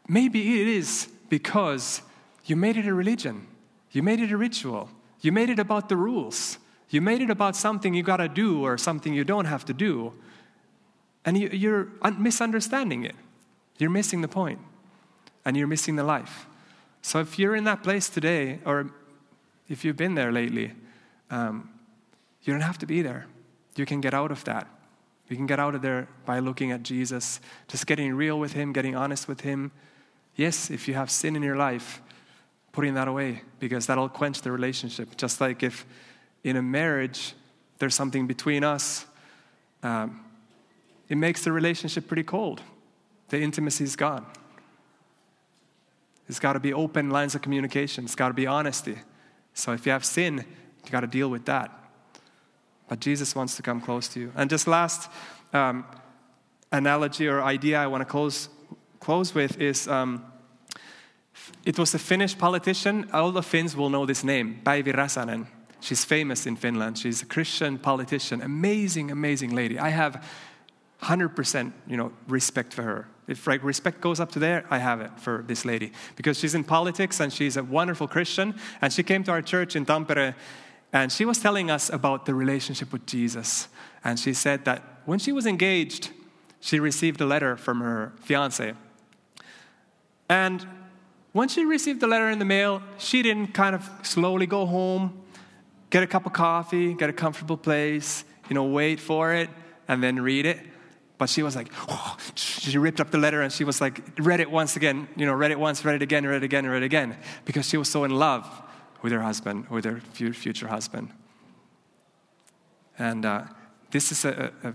maybe 0.07 0.61
it 0.61 0.67
is 0.67 1.07
because 1.29 2.01
you 2.45 2.55
made 2.55 2.77
it 2.77 2.87
a 2.87 2.93
religion, 2.93 3.47
you 3.91 4.03
made 4.03 4.19
it 4.19 4.31
a 4.31 4.37
ritual, 4.37 4.89
you 5.21 5.31
made 5.31 5.49
it 5.49 5.59
about 5.59 5.89
the 5.89 5.95
rules. 5.95 6.57
You 6.93 7.01
made 7.01 7.23
it 7.23 7.31
about 7.31 7.55
something 7.55 7.95
you 7.95 8.03
got 8.03 8.17
to 8.17 8.29
do 8.29 8.61
or 8.61 8.77
something 8.77 9.15
you 9.15 9.23
don't 9.23 9.45
have 9.45 9.65
to 9.65 9.73
do. 9.73 10.13
And 11.25 11.35
you, 11.35 11.89
are 12.03 12.11
misunderstanding 12.11 13.03
it. 13.03 13.15
You're 13.79 13.89
missing 13.89 14.21
the 14.21 14.27
point, 14.27 14.59
and 15.43 15.57
you're 15.57 15.65
missing 15.65 15.95
the 15.95 16.03
life. 16.03 16.45
So 17.01 17.19
if 17.19 17.39
you're 17.39 17.55
in 17.55 17.63
that 17.63 17.81
place 17.81 18.09
today, 18.09 18.59
or 18.63 18.91
if 19.67 19.83
you've 19.83 19.97
been 19.97 20.13
there 20.13 20.31
lately, 20.31 20.73
um, 21.31 21.71
you 22.43 22.53
don't 22.53 22.61
have 22.61 22.77
to 22.77 22.85
be 22.85 23.01
there. 23.01 23.25
You 23.75 23.87
can 23.87 23.99
get 23.99 24.13
out 24.13 24.29
of 24.29 24.43
that. 24.43 24.67
You 25.33 25.37
can 25.37 25.47
get 25.47 25.59
out 25.59 25.73
of 25.73 25.81
there 25.81 26.07
by 26.27 26.37
looking 26.37 26.71
at 26.71 26.83
Jesus, 26.83 27.39
just 27.67 27.87
getting 27.87 28.13
real 28.13 28.39
with 28.39 28.53
Him, 28.53 28.71
getting 28.71 28.95
honest 28.95 29.27
with 29.27 29.41
Him. 29.41 29.71
Yes, 30.35 30.69
if 30.69 30.87
you 30.87 30.93
have 30.93 31.09
sin 31.09 31.35
in 31.35 31.41
your 31.41 31.55
life, 31.55 32.03
putting 32.71 32.93
that 32.93 33.07
away, 33.07 33.41
because 33.57 33.87
that'll 33.87 34.09
quench 34.09 34.43
the 34.43 34.51
relationship. 34.51 35.17
Just 35.17 35.41
like 35.41 35.63
if 35.63 35.87
in 36.43 36.55
a 36.55 36.61
marriage, 36.61 37.33
there's 37.79 37.95
something 37.95 38.27
between 38.27 38.63
us, 38.63 39.07
um, 39.81 40.23
it 41.09 41.17
makes 41.17 41.43
the 41.43 41.51
relationship 41.51 42.07
pretty 42.07 42.21
cold. 42.21 42.61
The 43.29 43.41
intimacy 43.41 43.85
is 43.85 43.95
gone. 43.95 44.27
It's 46.29 46.39
got 46.39 46.53
to 46.53 46.59
be 46.59 46.73
open 46.73 47.09
lines 47.09 47.33
of 47.33 47.41
communication, 47.41 48.05
it's 48.05 48.13
got 48.13 48.27
to 48.27 48.35
be 48.35 48.45
honesty. 48.45 48.99
So 49.55 49.71
if 49.71 49.87
you 49.87 49.93
have 49.93 50.05
sin, 50.05 50.45
you 50.85 50.91
got 50.91 51.01
to 51.01 51.07
deal 51.07 51.29
with 51.29 51.45
that. 51.45 51.82
But 52.87 52.99
Jesus 52.99 53.35
wants 53.35 53.55
to 53.55 53.61
come 53.61 53.81
close 53.81 54.07
to 54.09 54.19
you. 54.19 54.31
And 54.35 54.49
just 54.49 54.67
last 54.67 55.09
um, 55.53 55.85
analogy 56.71 57.27
or 57.27 57.41
idea 57.41 57.79
I 57.79 57.87
want 57.87 58.01
to 58.01 58.05
close, 58.05 58.49
close 58.99 59.33
with 59.33 59.59
is 59.59 59.87
um, 59.87 60.25
it 61.65 61.79
was 61.79 61.93
a 61.93 61.99
Finnish 61.99 62.37
politician. 62.37 63.09
All 63.13 63.31
the 63.31 63.43
Finns 63.43 63.75
will 63.75 63.89
know 63.89 64.05
this 64.05 64.23
name, 64.23 64.61
Päivi 64.63 64.93
Räsänen. 64.93 65.47
She's 65.79 66.05
famous 66.05 66.45
in 66.45 66.55
Finland. 66.55 66.97
She's 66.97 67.21
a 67.21 67.25
Christian 67.25 67.77
politician, 67.77 68.41
amazing, 68.41 69.11
amazing 69.11 69.53
lady. 69.53 69.77
I 69.77 69.89
have 69.89 70.25
100% 71.01 71.73
you 71.87 71.97
know, 71.97 72.13
respect 72.27 72.73
for 72.73 72.83
her. 72.83 73.07
If 73.27 73.47
like, 73.47 73.63
respect 73.63 73.99
goes 73.99 74.19
up 74.19 74.31
to 74.33 74.39
there, 74.39 74.65
I 74.69 74.77
have 74.77 75.01
it 75.01 75.11
for 75.19 75.43
this 75.45 75.65
lady. 75.65 75.91
Because 76.15 76.39
she's 76.39 76.55
in 76.55 76.63
politics 76.63 77.19
and 77.19 77.31
she's 77.31 77.57
a 77.57 77.63
wonderful 77.63 78.07
Christian. 78.07 78.55
And 78.81 78.93
she 78.93 79.03
came 79.03 79.23
to 79.25 79.31
our 79.31 79.41
church 79.41 79.75
in 79.75 79.85
Tampere 79.85 80.35
and 80.93 81.11
she 81.11 81.25
was 81.25 81.39
telling 81.39 81.69
us 81.69 81.89
about 81.89 82.25
the 82.25 82.33
relationship 82.33 82.93
with 82.93 83.05
Jesus. 83.05 83.67
And 84.03 84.19
she 84.19 84.33
said 84.33 84.63
that 84.65 84.81
when 85.05 85.19
she 85.19 85.31
was 85.31 85.45
engaged, 85.45 86.11
she 86.59 86.79
received 86.79 87.19
a 87.19 87.25
letter 87.25 87.57
from 87.57 87.81
her 87.81 88.13
fiance. 88.21 88.73
And 90.29 90.65
when 91.33 91.49
she 91.49 91.65
received 91.65 91.99
the 91.99 92.07
letter 92.07 92.29
in 92.29 92.39
the 92.39 92.45
mail, 92.45 92.81
she 92.97 93.21
didn't 93.21 93.47
kind 93.47 93.75
of 93.75 93.89
slowly 94.03 94.45
go 94.45 94.65
home 94.65 95.23
get 95.93 96.01
a 96.01 96.07
cup 96.07 96.25
of 96.25 96.33
coffee, 96.33 96.95
get 96.95 97.07
a 97.07 97.13
comfortable 97.13 97.55
place, 97.55 98.25
you 98.49 98.55
know, 98.55 98.63
wait 98.63 98.99
for 98.99 99.31
it, 99.31 99.47
and 99.87 100.01
then 100.01 100.19
read 100.19 100.43
it. 100.47 100.57
But 101.19 101.29
she 101.29 101.43
was 101.43 101.55
like, 101.55 101.71
oh, 101.87 102.17
she 102.33 102.79
ripped 102.79 102.99
up 102.99 103.11
the 103.11 103.19
letter 103.19 103.43
and 103.43 103.53
she 103.53 103.63
was 103.63 103.79
like, 103.79 104.01
read 104.17 104.39
it 104.39 104.49
once 104.49 104.75
again, 104.75 105.07
you 105.15 105.27
know, 105.27 105.33
read 105.33 105.51
it 105.51 105.59
once, 105.59 105.85
read 105.85 105.93
it 105.93 106.01
again, 106.01 106.25
read 106.25 106.37
it 106.37 106.43
again, 106.43 106.65
read 106.65 106.81
it 106.81 106.85
again, 106.87 107.15
because 107.45 107.69
she 107.69 107.77
was 107.77 107.87
so 107.87 108.05
in 108.05 108.11
love 108.11 108.49
with 109.03 109.11
her 109.11 109.21
husband, 109.21 109.67
with 109.69 109.85
her 109.85 109.99
future 109.99 110.69
husband. 110.69 111.09
And 112.97 113.25
uh, 113.25 113.43
this 113.91 114.11
is 114.11 114.25
a, 114.25 114.51
a 114.63 114.73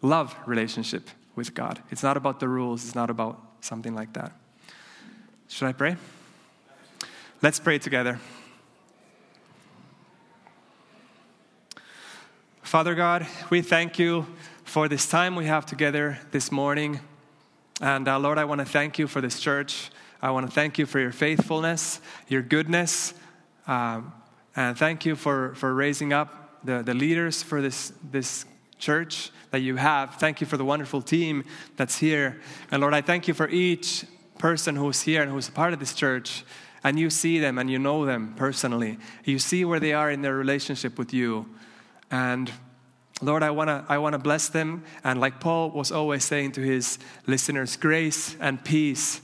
love 0.00 0.34
relationship 0.46 1.10
with 1.34 1.52
God. 1.52 1.82
It's 1.90 2.02
not 2.02 2.16
about 2.16 2.40
the 2.40 2.48
rules, 2.48 2.84
it's 2.84 2.94
not 2.94 3.10
about 3.10 3.40
something 3.60 3.94
like 3.94 4.12
that. 4.14 4.32
Should 5.48 5.68
I 5.68 5.72
pray? 5.72 5.96
Let's 7.42 7.58
pray 7.58 7.78
together. 7.78 8.20
Father 12.62 12.94
God, 12.94 13.26
we 13.50 13.60
thank 13.60 13.98
you 13.98 14.26
for 14.64 14.88
this 14.88 15.06
time 15.06 15.34
we 15.34 15.46
have 15.46 15.66
together 15.66 16.18
this 16.30 16.52
morning. 16.52 17.00
And 17.80 18.06
uh, 18.08 18.18
Lord, 18.18 18.38
I 18.38 18.44
want 18.44 18.60
to 18.60 18.64
thank 18.64 18.98
you 18.98 19.08
for 19.08 19.20
this 19.20 19.40
church. 19.40 19.90
I 20.22 20.30
want 20.30 20.46
to 20.46 20.52
thank 20.52 20.78
you 20.78 20.86
for 20.86 21.00
your 21.00 21.10
faithfulness, 21.10 22.00
your 22.28 22.42
goodness, 22.42 23.12
um, 23.66 24.12
and 24.54 24.76
thank 24.76 25.06
you 25.06 25.16
for, 25.16 25.54
for 25.54 25.74
raising 25.74 26.12
up 26.12 26.60
the, 26.64 26.82
the 26.82 26.94
leaders 26.94 27.42
for 27.42 27.62
this, 27.62 27.92
this 28.10 28.44
church 28.78 29.30
that 29.50 29.60
you 29.60 29.76
have. 29.76 30.16
Thank 30.16 30.40
you 30.40 30.46
for 30.46 30.56
the 30.56 30.64
wonderful 30.64 31.02
team 31.02 31.44
that's 31.76 31.98
here. 31.98 32.40
And 32.70 32.80
Lord, 32.80 32.94
I 32.94 33.00
thank 33.00 33.28
you 33.28 33.34
for 33.34 33.48
each 33.48 34.04
person 34.38 34.76
who's 34.76 35.02
here 35.02 35.22
and 35.22 35.30
who's 35.30 35.48
a 35.48 35.52
part 35.52 35.72
of 35.72 35.78
this 35.78 35.94
church. 35.94 36.44
And 36.84 36.98
you 36.98 37.10
see 37.10 37.38
them 37.38 37.58
and 37.58 37.70
you 37.70 37.78
know 37.78 38.04
them 38.04 38.34
personally. 38.36 38.98
You 39.24 39.38
see 39.38 39.64
where 39.64 39.78
they 39.78 39.92
are 39.92 40.10
in 40.10 40.22
their 40.22 40.34
relationship 40.34 40.98
with 40.98 41.14
you. 41.14 41.46
And 42.10 42.50
Lord, 43.20 43.44
I 43.44 43.50
want 43.50 43.68
to 43.68 43.84
I 43.88 43.98
wanna 43.98 44.18
bless 44.18 44.48
them. 44.48 44.82
And 45.04 45.20
like 45.20 45.38
Paul 45.38 45.70
was 45.70 45.92
always 45.92 46.24
saying 46.24 46.52
to 46.52 46.60
his 46.60 46.98
listeners, 47.26 47.76
grace 47.76 48.36
and 48.40 48.62
peace 48.64 49.20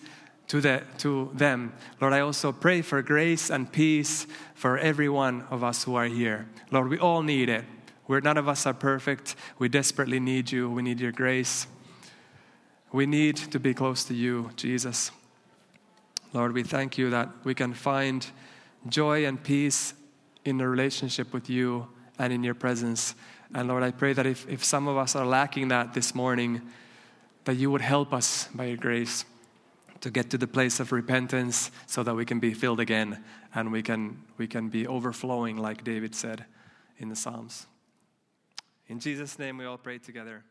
to, 0.48 0.60
the, 0.60 0.82
to 0.98 1.30
them. 1.34 1.72
Lord, 2.00 2.12
I 2.12 2.20
also 2.20 2.52
pray 2.52 2.82
for 2.82 3.00
grace 3.02 3.50
and 3.50 3.70
peace 3.70 4.26
for 4.54 4.78
every 4.78 5.08
one 5.08 5.44
of 5.50 5.62
us 5.62 5.84
who 5.84 5.94
are 5.94 6.06
here. 6.06 6.48
Lord, 6.70 6.88
we 6.88 6.98
all 6.98 7.22
need 7.22 7.48
it. 7.48 7.64
We're, 8.06 8.20
none 8.20 8.38
of 8.38 8.48
us 8.48 8.64
are 8.66 8.74
perfect. 8.74 9.36
We 9.58 9.68
desperately 9.68 10.18
need 10.18 10.50
you. 10.50 10.70
We 10.70 10.82
need 10.82 11.00
your 11.00 11.12
grace. 11.12 11.66
We 12.90 13.04
need 13.04 13.36
to 13.36 13.60
be 13.60 13.74
close 13.74 14.04
to 14.04 14.14
you, 14.14 14.50
Jesus. 14.56 15.10
Lord, 16.32 16.52
we 16.52 16.62
thank 16.62 16.96
you 16.96 17.10
that 17.10 17.28
we 17.44 17.54
can 17.54 17.74
find 17.74 18.26
joy 18.88 19.26
and 19.26 19.42
peace 19.42 19.92
in 20.46 20.56
the 20.56 20.66
relationship 20.66 21.34
with 21.34 21.50
you 21.50 21.88
and 22.18 22.32
in 22.32 22.42
your 22.42 22.54
presence. 22.54 23.14
And 23.54 23.68
Lord, 23.68 23.82
I 23.82 23.90
pray 23.90 24.14
that 24.14 24.24
if, 24.24 24.48
if 24.48 24.64
some 24.64 24.88
of 24.88 24.96
us 24.96 25.14
are 25.14 25.26
lacking 25.26 25.68
that 25.68 25.92
this 25.92 26.14
morning, 26.14 26.62
that 27.44 27.56
you 27.56 27.70
would 27.70 27.82
help 27.82 28.14
us 28.14 28.48
by 28.54 28.66
your 28.66 28.76
grace 28.78 29.26
to 30.00 30.10
get 30.10 30.30
to 30.30 30.38
the 30.38 30.46
place 30.46 30.80
of 30.80 30.92
repentance 30.92 31.70
so 31.86 32.02
that 32.02 32.14
we 32.14 32.24
can 32.24 32.40
be 32.40 32.54
filled 32.54 32.80
again 32.80 33.22
and 33.54 33.72
we 33.72 33.82
can, 33.82 34.22
we 34.36 34.46
can 34.46 34.68
be 34.68 34.86
overflowing, 34.86 35.56
like 35.56 35.84
David 35.84 36.14
said 36.14 36.44
in 36.98 37.08
the 37.08 37.16
Psalms. 37.16 37.66
In 38.86 39.00
Jesus' 39.00 39.38
name, 39.38 39.58
we 39.58 39.64
all 39.64 39.78
pray 39.78 39.98
together. 39.98 40.44